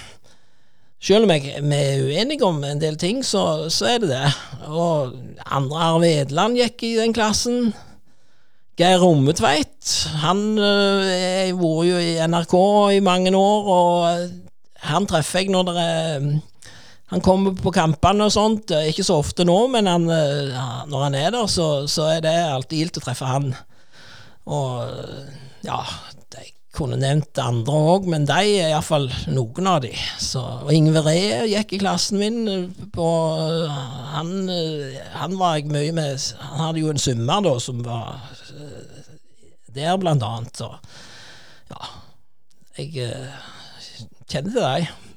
[1.00, 4.32] Selv om jeg, vi er uenige om en del ting, så, så er det det.
[4.66, 5.14] Og
[5.46, 7.72] andre Arve Edland gikk i den klassen.
[8.78, 12.54] Geir Rommetveit, han har uh, vært jo i NRK
[12.98, 16.28] i mange år, og han treffer jeg når det er
[17.08, 20.52] han kommer på kampene og sånt, er ikke så ofte nå, men han, øh,
[20.90, 23.54] når han er der, så, så er det alltid gildt å treffe han.
[24.44, 25.30] Og øh,
[25.64, 25.78] ja,
[26.36, 29.94] jeg kunne nevnt andre òg, men de er iallfall noen av de.
[30.20, 32.68] Så, og Ingve Ree gikk i klassen min.
[32.92, 33.08] På,
[34.12, 34.52] han,
[35.16, 38.20] han var jeg mye med Han hadde jo en summer da som var
[39.72, 40.60] der, blant annet.
[40.60, 40.70] Så
[41.72, 41.92] ja,
[42.76, 43.12] jeg
[44.28, 45.07] kjenner til dem.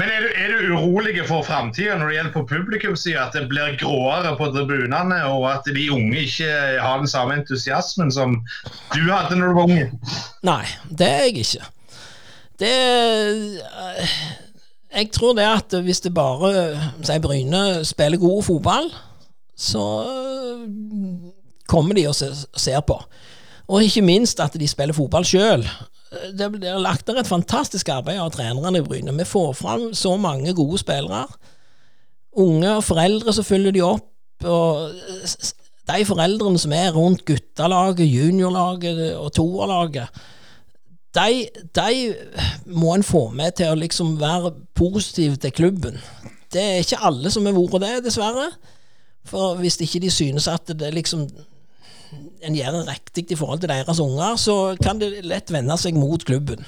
[0.00, 3.26] Men er du, er du urolig for framtida når det gjelder på publikumssida?
[3.26, 6.50] At det blir gråere på tribunene, og at de unge ikke
[6.82, 8.40] har den samme entusiasmen som
[8.94, 9.88] du hadde når du var unge?
[10.46, 11.72] Nei, det er jeg ikke.
[12.56, 12.74] Det
[14.96, 16.52] jeg tror det at hvis det bare
[17.04, 18.86] sier Bryne spiller god fotball,
[19.56, 19.82] så
[21.68, 22.96] kommer de og ser på.
[23.66, 25.66] Og ikke minst at de spiller fotball sjøl.
[26.10, 29.14] Det blir lagt der et fantastisk arbeid av trenerne i Bryne.
[29.18, 31.26] Vi får fram så mange gode spillere.
[32.36, 34.06] Unge og foreldre som følger de opp.
[34.44, 34.94] og
[35.88, 40.08] De foreldrene som er rundt guttelaget, juniorlaget og toerlaget,
[41.16, 42.14] de, de
[42.66, 46.00] må en få med til å liksom være positiv til klubben.
[46.52, 48.50] Det er ikke alle som har vært det, dessverre.
[49.26, 51.26] For hvis ikke de synes at det liksom
[52.42, 55.96] en gjør det riktig i forhold til deres unger, så kan det lett vende seg
[55.98, 56.64] mot klubben.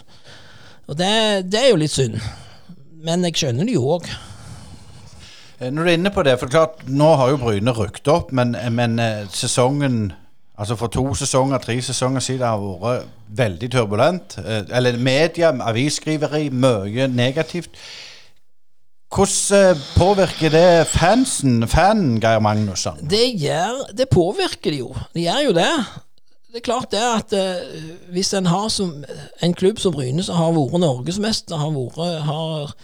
[0.89, 1.11] Og det,
[1.53, 2.17] det er jo litt synd.
[3.05, 4.09] Men jeg skjønner det jo òg.
[5.61, 8.33] Eh, Når du er inne på det, for klart, nå har jo Bryne rykket opp,
[8.33, 10.09] men, men eh, sesongen
[10.59, 13.05] Altså For to sesonger, tre sesonger siden har vært
[13.39, 14.35] veldig turbulent.
[14.43, 17.79] Eh, Eller media, avisskriveri, mye negativt.
[19.09, 23.01] Hvordan eh, påvirker det fansen, fanen, Geir Magnusson?
[23.09, 24.93] Det, gjør, det påvirker det jo.
[25.15, 25.73] Det gjør jo det.
[26.49, 27.83] Det er klart det at eh,
[28.13, 29.05] hvis en har som,
[29.43, 32.75] en klubb som Bryne som har vært norgesmester, har vært har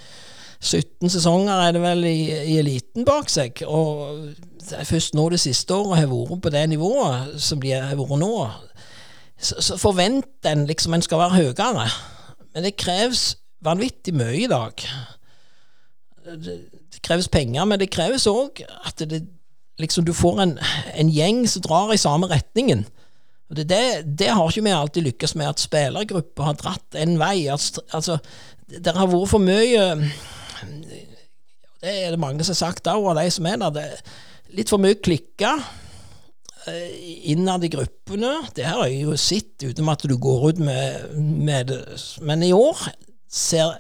[0.65, 2.19] 17 sesonger er det vel i,
[2.55, 4.31] i eliten bak seg, og
[4.65, 7.97] det er først nå det siste året har vært på det nivået som de har
[8.01, 8.33] vært nå,
[9.37, 11.89] så, så forventer en liksom en skal være høyere.
[12.55, 14.87] Men det kreves vanvittig mye i dag.
[16.25, 16.59] Det,
[17.05, 19.25] kreves penger, men det kreves òg at det,
[19.83, 20.55] liksom du får en,
[20.97, 22.87] en gjeng som drar i samme retningen.
[23.55, 27.45] Det, det, har ikke vi alltid lykkes med, at spillergrupper har dratt en vei.
[27.53, 28.17] Altså,
[28.67, 29.85] det har vært for mye
[31.85, 33.79] Det er det mange som har sagt òg, av de som er der.
[33.85, 35.59] Er litt for mye klikka
[37.29, 38.33] innad i gruppene.
[38.57, 41.83] Det har jeg jo sett, uten at du går ut med, med det.
[42.25, 42.87] Men i år
[43.29, 43.77] ser,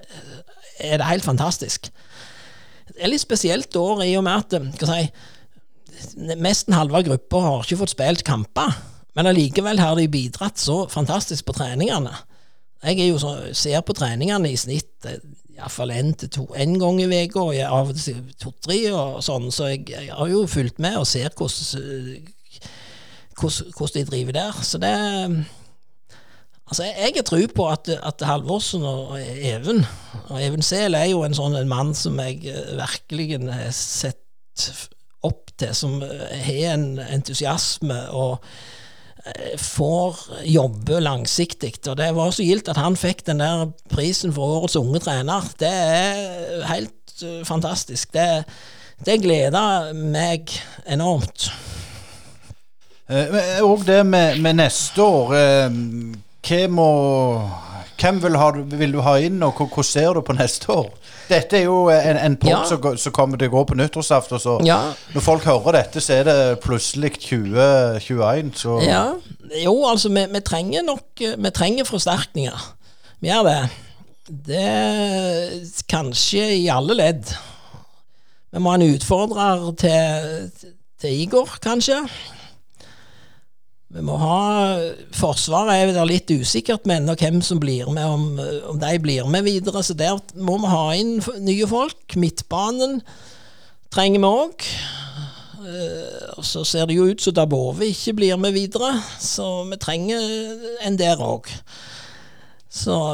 [0.78, 1.88] er det helt fantastisk.
[2.90, 5.06] Det er litt spesielt år i og med at hva si,
[6.36, 8.74] nesten halve gruppa har ikke fått spilt kamper.
[9.14, 12.12] Men allikevel har de bidratt så fantastisk på treningene.
[12.84, 15.06] Jeg så, ser på treningene i snitt
[15.54, 19.50] iallfall én til to en gang i uka, og av og til to-tre og sånn,
[19.54, 22.24] så jeg, jeg, har jo fulgt med og ser hvordan,
[23.38, 24.58] hvordan, hvordan de driver der.
[24.66, 24.94] Så det
[26.64, 29.82] Altså, jeg har tro på at, at Halvorsen og Even
[30.30, 32.40] Og Even Sehl er jo en sånn en mann som jeg
[32.78, 34.70] virkelig har sett
[35.24, 38.38] opp til, som har en entusiasme og
[39.60, 41.72] får jobbe langsiktig.
[41.88, 45.46] Og det var så gildt at han fikk den der prisen for årets unge trener.
[45.60, 48.12] Det er helt fantastisk.
[48.12, 48.44] Det,
[49.04, 50.52] det gleder meg
[50.84, 51.48] enormt.
[53.08, 55.80] Eh, og det med, med neste år eh,
[56.70, 56.88] må,
[58.00, 60.90] hvem vil, ha, vil, du ha inn, og hvordan ser du på neste år?
[61.28, 62.64] Dette er jo en, en pott Ja.
[62.68, 64.40] som, som kommer til å gå på nyttårsaften.
[64.42, 64.80] Så Ja.
[65.14, 68.52] når folk hører dette, så er det plutselig 2021.
[68.60, 69.14] Så Ja,
[69.64, 72.66] jo, altså, vi, vi trenger nok Vi trenger forsterkninger.
[73.20, 73.58] Vi gjør det.
[74.48, 77.34] Det Kanskje i alle ledd.
[78.52, 80.50] Vi må ha en utfordrer til,
[81.00, 82.02] til Igor, kanskje.
[83.94, 84.38] Vi må ha
[85.14, 88.24] Forsvaret er det litt usikkert med ennå hvem som blir med, om,
[88.72, 89.84] om de blir med videre.
[89.86, 92.16] Så der må vi ha inn nye folk.
[92.18, 92.98] Midtbanen
[93.94, 94.66] trenger vi òg.
[96.44, 98.90] Så ser det jo ut som Dabove ikke blir med videre,
[99.22, 100.26] så vi trenger
[100.84, 101.48] en der òg.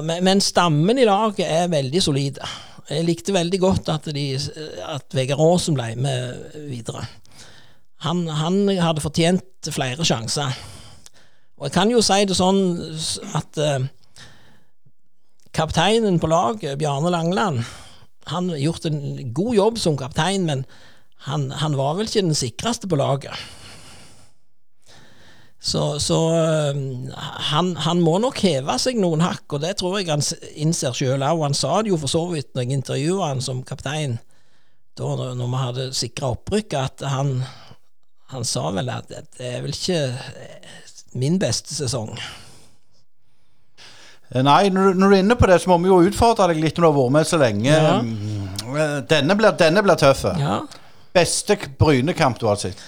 [0.02, 2.48] Men, men stammen i laget er veldig solide.
[2.90, 7.04] Jeg likte veldig godt at, at Vegard Aasen ble med videre.
[8.06, 10.56] Han, han hadde fortjent flere sjanser.
[11.60, 12.60] Og jeg kan jo si det sånn
[13.36, 13.88] at eh,
[15.56, 17.64] kapteinen på laget, Bjarne Langeland,
[18.30, 20.64] han har gjort en god jobb som kaptein, men
[21.26, 23.36] han, han var vel ikke den sikreste på laget.
[25.60, 26.78] Så, så øh,
[27.50, 30.24] han, han må nok heve seg noen hakk, og det tror jeg han
[30.56, 31.44] innser sjøl òg.
[31.44, 34.16] Han sa det jo for så vidt når jeg intervjua han som kaptein,
[34.96, 37.42] da når vi hadde sikra opprykket, at han,
[38.30, 40.76] han sa vel at det, er vel ikke eh,
[41.18, 42.12] min beste sesong.
[44.30, 46.46] Eh, Nei, når, du- når du er inne på det, så må vi jo utfordre
[46.52, 47.66] deg litt når du har vært med så lenge.
[47.74, 47.96] Ja.
[48.06, 50.22] Mm, eh, Denne blir, denne blir tøff.
[50.38, 50.60] Ja.
[51.14, 52.78] Beste Brynekamp du har sett?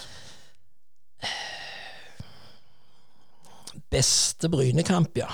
[3.93, 5.28] Beste Brynekamp, ja.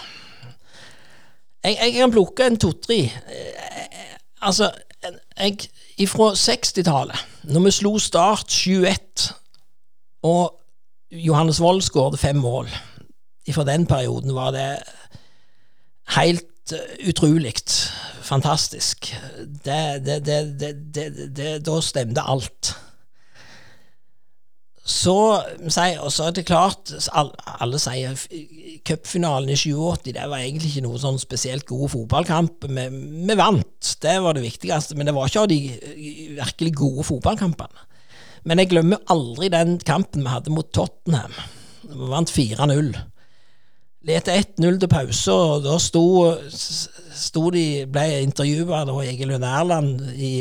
[1.64, 3.00] Jeg, jeg kan plukke en to-tre.
[4.42, 4.70] Altså,
[5.38, 7.18] jeg Ifra 60-tallet,
[7.50, 9.28] når vi slo Start 7-1,
[10.26, 10.54] og
[11.14, 12.68] Johannes Wold skåret fem mål
[13.54, 14.66] Fra den perioden var det
[16.16, 16.74] helt
[17.08, 17.54] utrolig.
[18.22, 19.14] Fantastisk.
[19.64, 20.18] Det, det,
[21.36, 22.74] det, da stemte alt.
[24.88, 25.14] Så,
[26.00, 28.16] og så er det klart, alle sier
[28.88, 32.64] cupfinalen i 87 det var egentlig ikke noe sånn spesielt god fotballkamp.
[32.64, 32.86] Vi,
[33.28, 35.60] vi, vant, det var det viktigste, men det var ikke av de
[36.38, 37.87] virkelig gode fotballkampene.
[38.48, 41.34] Men jeg glemmer aldri den kampen vi hadde mot Tottenham.
[41.84, 42.94] Vi vant 4-0.
[44.08, 46.04] Lette 1-0 til pause, og da sto,
[46.48, 50.32] sto de, ble intervjua av Egil Lund Erland i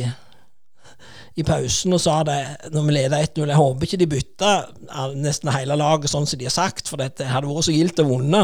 [1.37, 2.39] i pausen og sa det
[2.73, 3.43] når vi leda 1-0.
[3.45, 4.53] Jeg håper ikke de bytta
[5.21, 8.07] nesten hele laget sånn som de har sagt, for dette hadde vært så gildt å
[8.07, 8.41] vinne.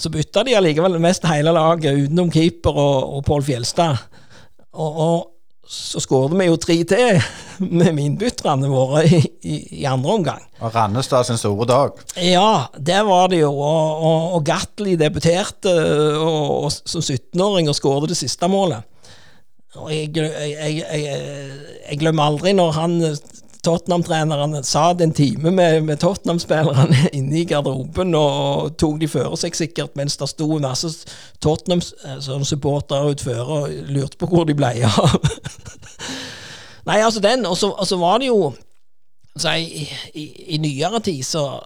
[0.00, 4.00] Så bytta de allikevel mest hele laget, utenom keeper og, og Pål Fjelstad.
[4.76, 5.18] Og, og,
[5.66, 7.16] så skåret vi jo tre til
[7.58, 10.42] med innbytterne våre i, i, i, andre omgang.
[10.62, 12.02] Og Rannestad sin store dag.
[12.22, 13.50] Ja, det var det jo.
[13.50, 15.72] Og, og, og Gatli debuterte
[16.22, 18.86] og, som 17-åring og skåret det siste målet.
[19.76, 21.18] Og jeg, jeg, jeg,
[21.82, 22.94] jeg, glemmer aldri når han
[23.66, 29.58] Tottenham-treneren satt en time med, med Tottenham-spillerne inne i garderoben og tok de føre seg
[29.58, 30.92] sikkert, mens det sto masse
[31.44, 35.16] Tottenham-supportere eh, utfor og lurte på hvor de ble av.
[36.88, 38.52] Nei, altså den, og så var det jo
[39.36, 39.82] så i,
[40.14, 41.60] i, i, nyere tid, så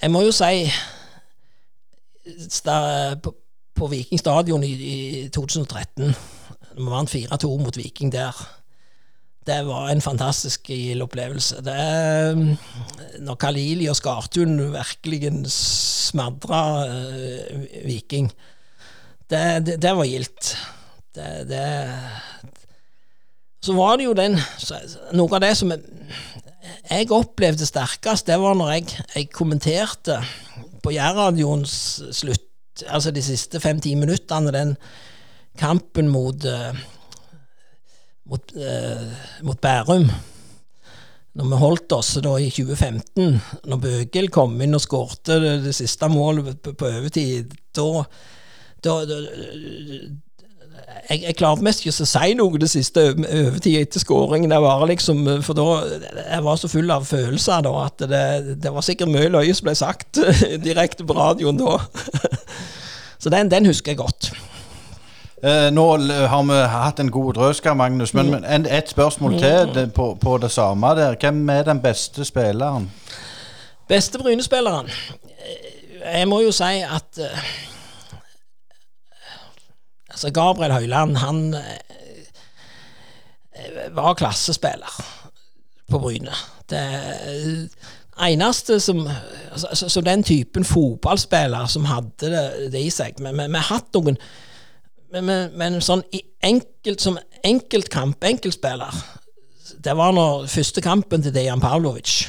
[0.00, 0.64] Jeg må jo si
[3.22, 3.32] på,
[3.76, 6.14] på Viking stadion i, i 2013
[6.74, 8.34] vi vant 4-2 mot Viking der.
[9.44, 10.70] Det var en fantastisk
[11.04, 11.60] opplevelse.
[11.64, 11.74] Det,
[13.20, 18.30] når Kalili og Skartun virkelig smadra uh, Viking,
[19.30, 20.54] det, det, det, var gildt.
[23.64, 24.34] Så var det jo den
[25.14, 30.18] Noe av det som jeg opplevde sterkest, det var når jeg, jeg kommenterte
[30.84, 31.76] på Jærradioens
[32.12, 34.74] slutt, altså de siste fem-ti minuttene, den
[35.60, 36.72] kampen mot, uh,
[38.30, 39.08] mot, eh,
[39.42, 40.08] mot, Bærum.
[41.34, 45.74] Når vi holdt oss da i 2015, når Bøgel kom inn og skårte det, det,
[45.74, 48.04] siste målet på, på overtid, da,
[51.08, 54.54] jeg, jeg klarte mest ikke å si noe det siste overtida etter skåringen.
[54.92, 55.66] Liksom, for da
[56.20, 58.24] jeg var så full av følelser da, at det,
[58.62, 60.22] det var sikkert mye løye som ble sagt
[60.68, 61.80] direkte på radioen da.
[63.24, 64.34] Så den, den husker jeg godt.
[65.42, 69.92] Eh, nå har vi hatt en god drøsker, Magnus, men, men et spørsmål til det,
[69.94, 71.16] på, på, det samme der.
[71.20, 72.92] Hvem er den beste spilleren?
[73.88, 74.86] Beste Bryne-spilleren?
[74.86, 77.44] Eh, jeg må jo si at uh,
[80.10, 81.60] Altså, Gabriel Høyland, han uh,
[83.96, 85.04] var klassespiller
[85.90, 86.32] på Bryne.
[86.70, 86.80] Det
[88.22, 89.08] eneste som
[89.52, 94.16] altså, Så den typen fotballspiller som hadde det, det i seg Vi har hatt noen
[95.14, 96.02] men, men, men sånn
[96.42, 98.94] enkelt, som enkeltkamp, enkeltspiller
[99.84, 102.24] Det var når første kampen til Dejan Pavlovic.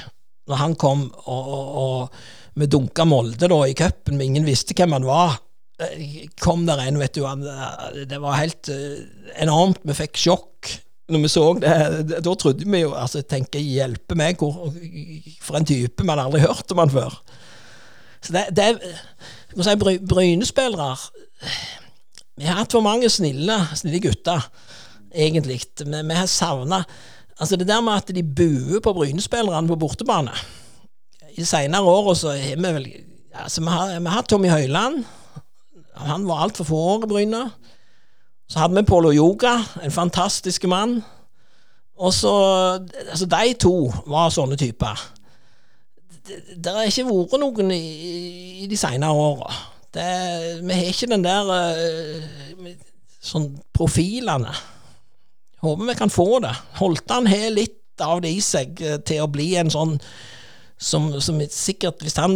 [0.46, 2.10] Når han kom og,
[2.56, 5.40] vi dunka Molde da i cupen, ingen visste hvem han var.
[5.82, 7.26] Eh, kom der en, vet du.
[7.28, 9.02] Han, eh, det var helt uh,
[9.44, 9.82] enormt.
[9.84, 10.76] Vi fikk sjokk
[11.12, 11.74] når vi så det.
[12.24, 14.72] Da trodde vi jo altså, tenker, Hjelpe meg, hvor,
[15.44, 16.06] for en type.
[16.06, 17.18] Hadde aldri hørt om han før.
[18.22, 18.70] Så det, det
[19.56, 19.64] må
[22.36, 24.48] vi har hatt for mange snille, snille gutter,
[25.16, 25.62] egentlig.
[25.80, 26.84] Vi, vi har savna
[27.36, 30.32] Altså, det der med at de buer på Bryne-spillerne på bortebane
[31.34, 32.86] I de seinere åra så har vi vel
[33.36, 35.04] Altså, vi har, vi har Tommy Høiland.
[35.96, 37.42] Han var altfor få år i Bryne.
[38.48, 41.04] Så hadde vi Polo Yoga, en fantastisk mann.
[41.98, 42.32] Og så
[43.10, 45.04] Altså, de to var sånne typer.
[46.28, 47.84] Det, det har ikke vært noen i,
[48.64, 49.52] i de seinere åra.
[49.96, 52.72] Det, vi har ikke den der uh,
[53.24, 54.52] sånn profilene.
[55.64, 56.52] Håper vi kan få det.
[56.82, 59.96] Holtan har litt av det i seg uh, til å bli en sånn
[60.76, 62.36] som, som sikkert, hvis han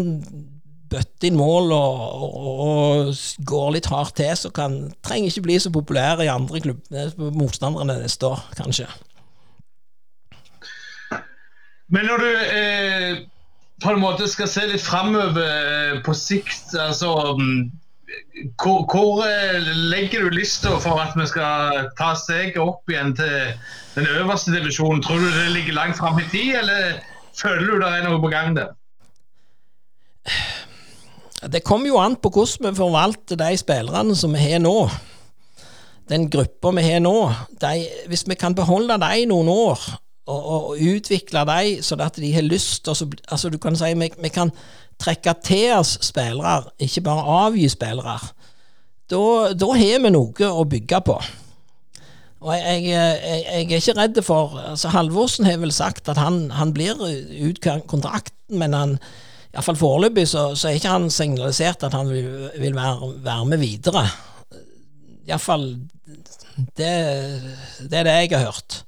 [0.89, 5.57] bøtter inn mål og, og, og, går litt hardt til, så kan, trenger ikke bli
[5.61, 8.87] så populær i andre klubber, motstanderne neste år, kanskje.
[11.89, 13.19] Men når du eh
[13.79, 17.69] på en måte skal se litt framover eh, på sikt, altså mm,
[18.61, 19.59] hvor, hvor eh,
[19.91, 23.53] legger du lista for at vi skal ta steget opp igjen til
[23.95, 25.03] den øverste divisjonen?
[25.03, 26.99] Tror du det ligger langt fram i tid, eller
[27.37, 28.75] føler du det er noe på gang der?
[31.39, 34.89] Det kommer jo an på hvordan vi forvalter de spillerne som vi har nå.
[36.09, 37.15] Den gruppa vi har nå.
[37.61, 39.85] De, hvis vi kan beholde dem noen år,
[40.29, 43.91] og, og, utvikle dem sånn at de har lyst Og altså, altså, Du kan si
[43.97, 44.53] vi, vi kan
[44.99, 48.17] trekke til oss spillere, ikke bare avgi spillere,
[49.09, 49.21] da,
[49.79, 51.15] har vi noe å bygge på.
[52.39, 56.49] Og jeg, jeg, jeg, er ikke redd for altså Halvorsen har vel sagt at han,
[56.55, 58.97] han blir ut kontrakten, men han
[59.53, 62.29] iallfall foreløpig så, så er ikke han signalisert at han vil,
[62.61, 64.05] vil være, være, med videre.
[65.27, 65.65] Iallfall
[66.77, 66.93] det,
[67.87, 68.83] det er det jeg har hørt.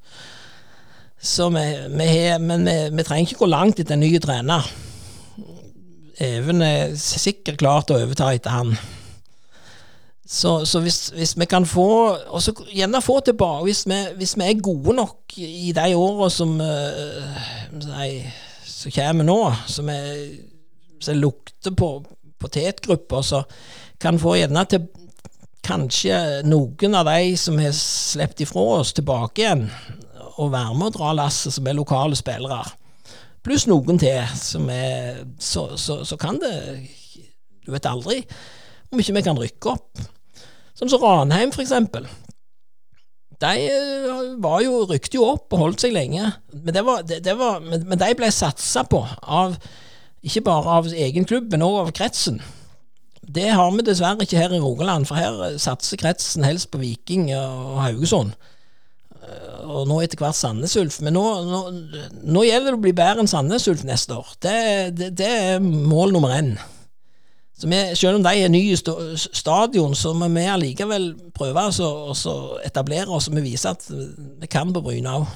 [1.22, 4.66] Så vi, vi men vi, vi, trenger ikke gå langt etter en ny trener.
[6.22, 8.74] Even er sikkert klar til å overta etter han.
[10.26, 11.86] Så, så hvis, hvis, vi kan få
[12.32, 16.30] Og så gjerne få tilbake hvis vi, hvis vi, er gode nok i de åra
[16.32, 18.10] som, nei,
[18.64, 21.90] som kommer nå, som, er, lukter på
[22.40, 23.44] potetgrupper, så
[24.02, 24.88] kan få gjerne til
[25.68, 26.16] kanskje
[26.48, 29.68] noen av de som har sluppet ifra oss, tilbake igjen
[30.38, 32.64] og være med og dra lasset, som er lokale spillere.
[33.42, 36.54] Pluss noen til, som er så, så, så kan det
[37.66, 38.22] Du vet aldri
[38.92, 40.02] om ikke vi kan rykke opp.
[40.76, 42.08] Som så Ranheim, for eksempel.
[43.42, 47.22] De eh, var jo, rykte jo opp og holdt seg lenge, men, det var, det,
[47.26, 49.56] det var, men, men de ble satsa på av
[50.22, 52.42] ikke bare av egen klubb, men også av kretsen.
[53.22, 57.32] Det har vi dessverre ikke her i Rogaland, for her satser kretsen helst på Viking
[57.38, 58.36] og Haugesund.
[59.22, 61.00] Eh, og nå etter hvert Sandnes Ulf.
[61.06, 61.62] Men nå, nå,
[62.24, 64.36] nå, gjelder det å bli bedre enn Sandnes Ulf neste år.
[64.42, 64.56] Det,
[64.98, 66.56] det, det er mål nummer én.
[67.62, 72.16] Så vi, selv om de er nye stadion, så må vi allikevel prøve å
[72.66, 75.28] etablere oss og vi viser at vi kan på Bryne òg.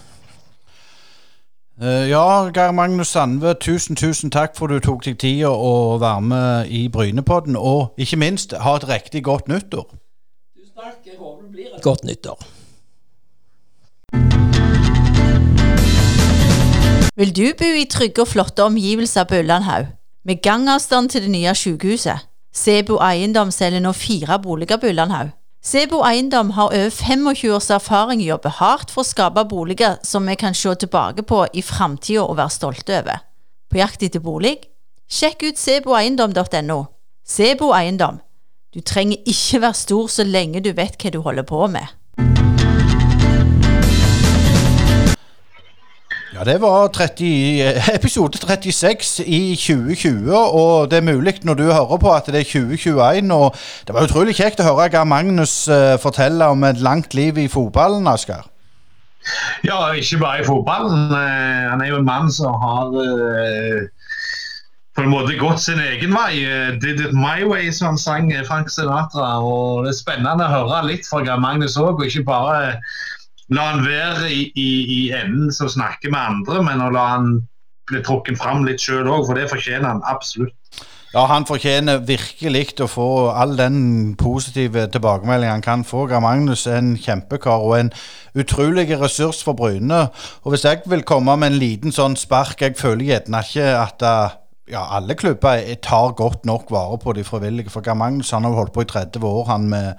[1.75, 2.23] Uh, ja,
[2.55, 6.85] Geir Magnus Sandve, tusen tusen takk for du tok deg tida å være med i
[6.89, 7.59] Brynepodden.
[7.59, 9.89] Og ikke minst, ha et riktig godt nyttår.
[10.55, 11.01] Tusen takk.
[11.03, 12.47] Jeg håper det blir et godt nyttår.
[17.15, 19.85] Vil du bo i trygge og flotte omgivelser på Ullandhaug?
[20.27, 22.25] Med gangavstand til det nye sykehuset.
[22.51, 25.29] Sebo Eiendom selger nå fire boliger på Ullandhaug.
[25.63, 29.95] Sebo Eiendom har over 25 års erfaring i å jobbe hardt for å skape boliger
[30.03, 33.23] som vi kan se tilbake på i framtida og være stolte over.
[33.71, 34.57] På jakt etter bolig?
[35.07, 36.79] Sjekk ut seboeiendom.no.
[37.23, 38.19] Sebo Eiendom.
[38.75, 41.87] Du trenger ikke være stor så lenge du vet hva du holder på med.
[46.35, 47.63] Ja, det var 30,
[47.95, 52.43] episode 36 i 2020, og det er mulig når du hører på at det er
[52.43, 53.31] 2021.
[53.31, 53.55] og
[53.87, 57.47] Det var utrolig kjekt å høre Gar Magnus uh, fortelle om et langt liv i
[57.47, 58.43] fotballen, Asker.
[59.63, 61.07] Ja, ikke bare i fotballen.
[61.07, 62.91] Uh, han er jo en mann som har
[64.95, 66.43] på en måte gått sin egen vei.
[66.83, 69.39] 'Did it my way', som han sang Frank Sinatra.
[69.39, 72.75] og Det er spennende å høre litt fra Gar Magnus òg, og ikke bare
[73.53, 77.31] la han være i, i, i, enden som snakker med andre, men å la han
[77.89, 80.57] bli trukket fram litt sjøl òg, for det fortjener han absolutt.
[81.15, 86.09] Ja, han fortjener virkelig å få all den positive tilbakemeldingen han kan få.
[86.11, 87.91] Gar Magnus er en kjempekar og en
[88.35, 90.09] utrolig ressurs for Bryne.
[90.43, 94.03] Og hvis jeg vil komme med en liten sånn spark Jeg føler gjerne ikke at
[94.03, 94.35] eh,
[94.75, 97.71] ja, alle klubber tar godt nok vare på de frivillige.
[97.71, 99.93] For Gar Magnus han har holdt på i 30 år han med,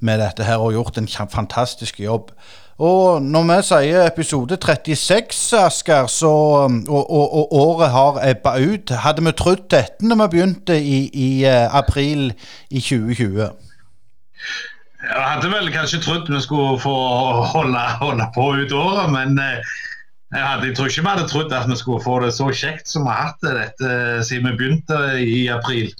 [0.00, 2.32] med dette her og gjort en fantastisk jobb.
[2.76, 8.92] Og når vi sier episode 36, Asker, så, og, og, og, året har ebba ut
[9.00, 12.34] Hadde vi trodd dette når vi begynte i, i uh, april
[12.68, 13.48] i 2020?
[15.06, 16.96] Jeg hadde vel kanskje trodd vi skulle få
[17.54, 19.56] holde, holde på ut året, men uh,
[20.34, 22.92] jeg, hadde, jeg, tror ikke vi hadde trodd at vi skulle få det så kjekt
[22.92, 23.94] som vi har hatt det dette,
[24.28, 25.94] siden vi begynte i april.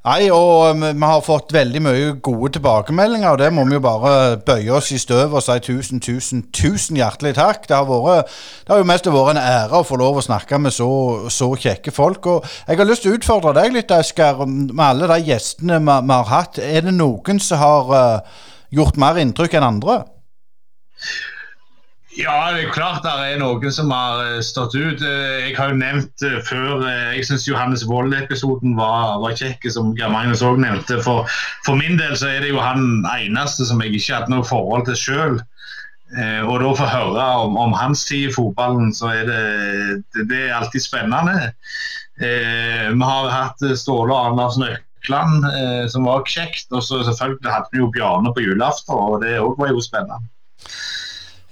[0.00, 3.82] Nei, og um, vi har fått veldig mye gode tilbakemeldinger, og det må vi jo
[3.84, 7.66] bare bøye oss i støvet og si tusen, tusen, tusen hjertelig takk.
[7.68, 8.30] Det har, vært,
[8.64, 10.88] det har jo mest vært en ære å få lov å snakke med så,
[11.28, 12.30] så kjekke folk.
[12.32, 15.92] Og jeg har lyst til å utfordre deg litt, Eskar, med alle de gjestene vi,
[15.92, 16.62] vi, har hatt.
[16.64, 18.40] Er det noen som har uh,
[18.72, 20.00] gjort mer inntrykk enn andre?
[22.20, 25.00] Ja, det er klart det er noen som har eh, stått ut.
[25.00, 29.94] Eh, jeg har jo nevnt eh, før Jeg syns Johannes Wold-episoden var, var kjekk, som
[29.96, 31.00] Geir Magnus òg nevnte.
[31.04, 31.30] For,
[31.66, 34.86] for, min del så er det jo han eneste som jeg ikke hadde noe forhold
[34.90, 35.40] til sjøl.
[36.10, 39.42] Og da få høre om, om, hans tid i fotballen, så er det,
[40.10, 41.52] det, det er alltid spennende.
[42.18, 44.16] Vi har hatt Ståle
[45.00, 46.66] Nøkland, eh, som var kjekt.
[46.72, 50.26] Og så selvfølgelig hadde vi jo Bjarne på julaften, og det òg var jo spennende.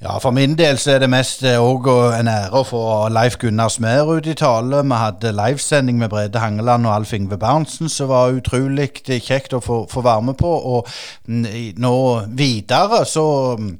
[0.02, 3.34] Ja, For min del så er det mest òg eh, en ære å få Leif
[3.42, 4.84] Gunnar Smerud i tale.
[4.86, 9.60] Vi hadde livesending med Brede Hangeland og Alf Ingve Berntsen, som var utrolig kjekt å
[9.64, 10.52] få, få være med på.
[10.54, 10.86] Og
[11.26, 11.48] mm,
[11.82, 11.94] nå
[12.38, 13.26] videre så
[13.58, 13.72] mm,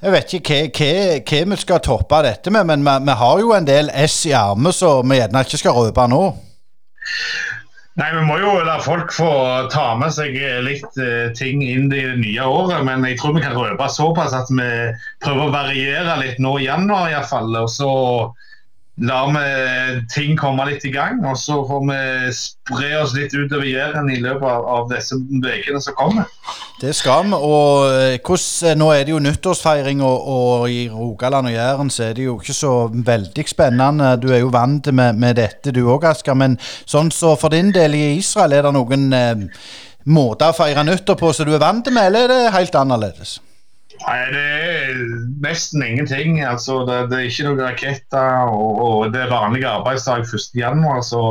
[0.00, 3.52] jeg vet ikke hva, hva, vi skal toppe dette med, men vi, vi har jo
[3.52, 6.22] en del S i armen, som vi gjerne ikke skal røpe nå.
[7.96, 9.28] Nei, Vi må jo la folk få
[9.72, 10.34] ta med seg
[10.66, 12.84] litt uh, ting inn i det nye året.
[12.84, 14.68] Men jeg tror vi kan røpe såpass at vi
[15.24, 17.56] prøver å variere litt nå i januar iallfall.
[17.62, 17.92] Og så
[18.96, 21.20] lar vi ting komme litt i gang.
[21.28, 21.98] Og så får vi
[22.36, 26.30] spre oss litt utover Jæren i løpet av, av disse ukene som kommer.
[26.80, 27.36] Det skal vi.
[27.36, 28.46] Og hos,
[28.76, 32.38] nå er det jo nyttårsfeiring, og, og i Rogaland og Jæren så er det jo
[32.40, 34.14] ikke så veldig spennende.
[34.22, 36.36] Du er jo vant med, med dette du òg, Asker.
[36.38, 36.58] Men
[36.88, 39.48] sånn så for din del i Israel, er det noen eh,
[40.06, 43.40] måter å feire nyttår på som du er vant med, eller er det helt annerledes?
[44.02, 44.98] Nei, Det er
[45.44, 46.40] nesten ingenting.
[46.44, 51.06] Altså, det, det, er ikke noen raketter, og, og, det er vanlig arbeidsdag 1.1.
[51.06, 51.22] Så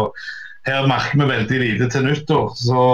[0.65, 2.53] her merker vi veldig lite til nyttår.
[2.57, 2.85] Så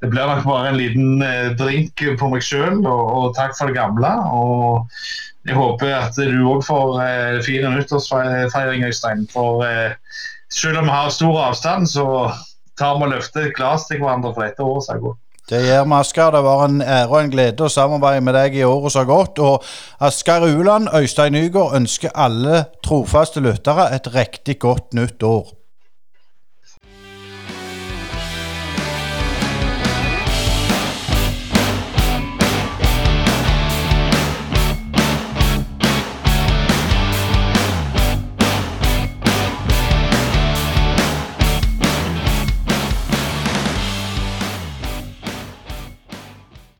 [0.00, 3.68] det blir nok bare en liten eh, drink på meg sjøl, og, og, takk for
[3.68, 4.12] det gamle.
[4.32, 9.26] Og jeg håper at du òg får eh, fire nyttårsfeiring, Øystein.
[9.32, 9.98] For eh,
[10.50, 12.06] selv om vi har stor avstand, så
[12.80, 15.20] tar vi og løfter et glass til hverandre for dette året som har gått.
[15.50, 16.30] Det gjør vi, Asker.
[16.30, 19.10] Det var en ære og en glede å samarbeide med deg i året som har
[19.10, 19.40] gått.
[19.42, 19.64] Og
[20.06, 25.59] Asker Uland, Øystein Nygaard ønsker alle trofaste lyttere et riktig godt nytt år.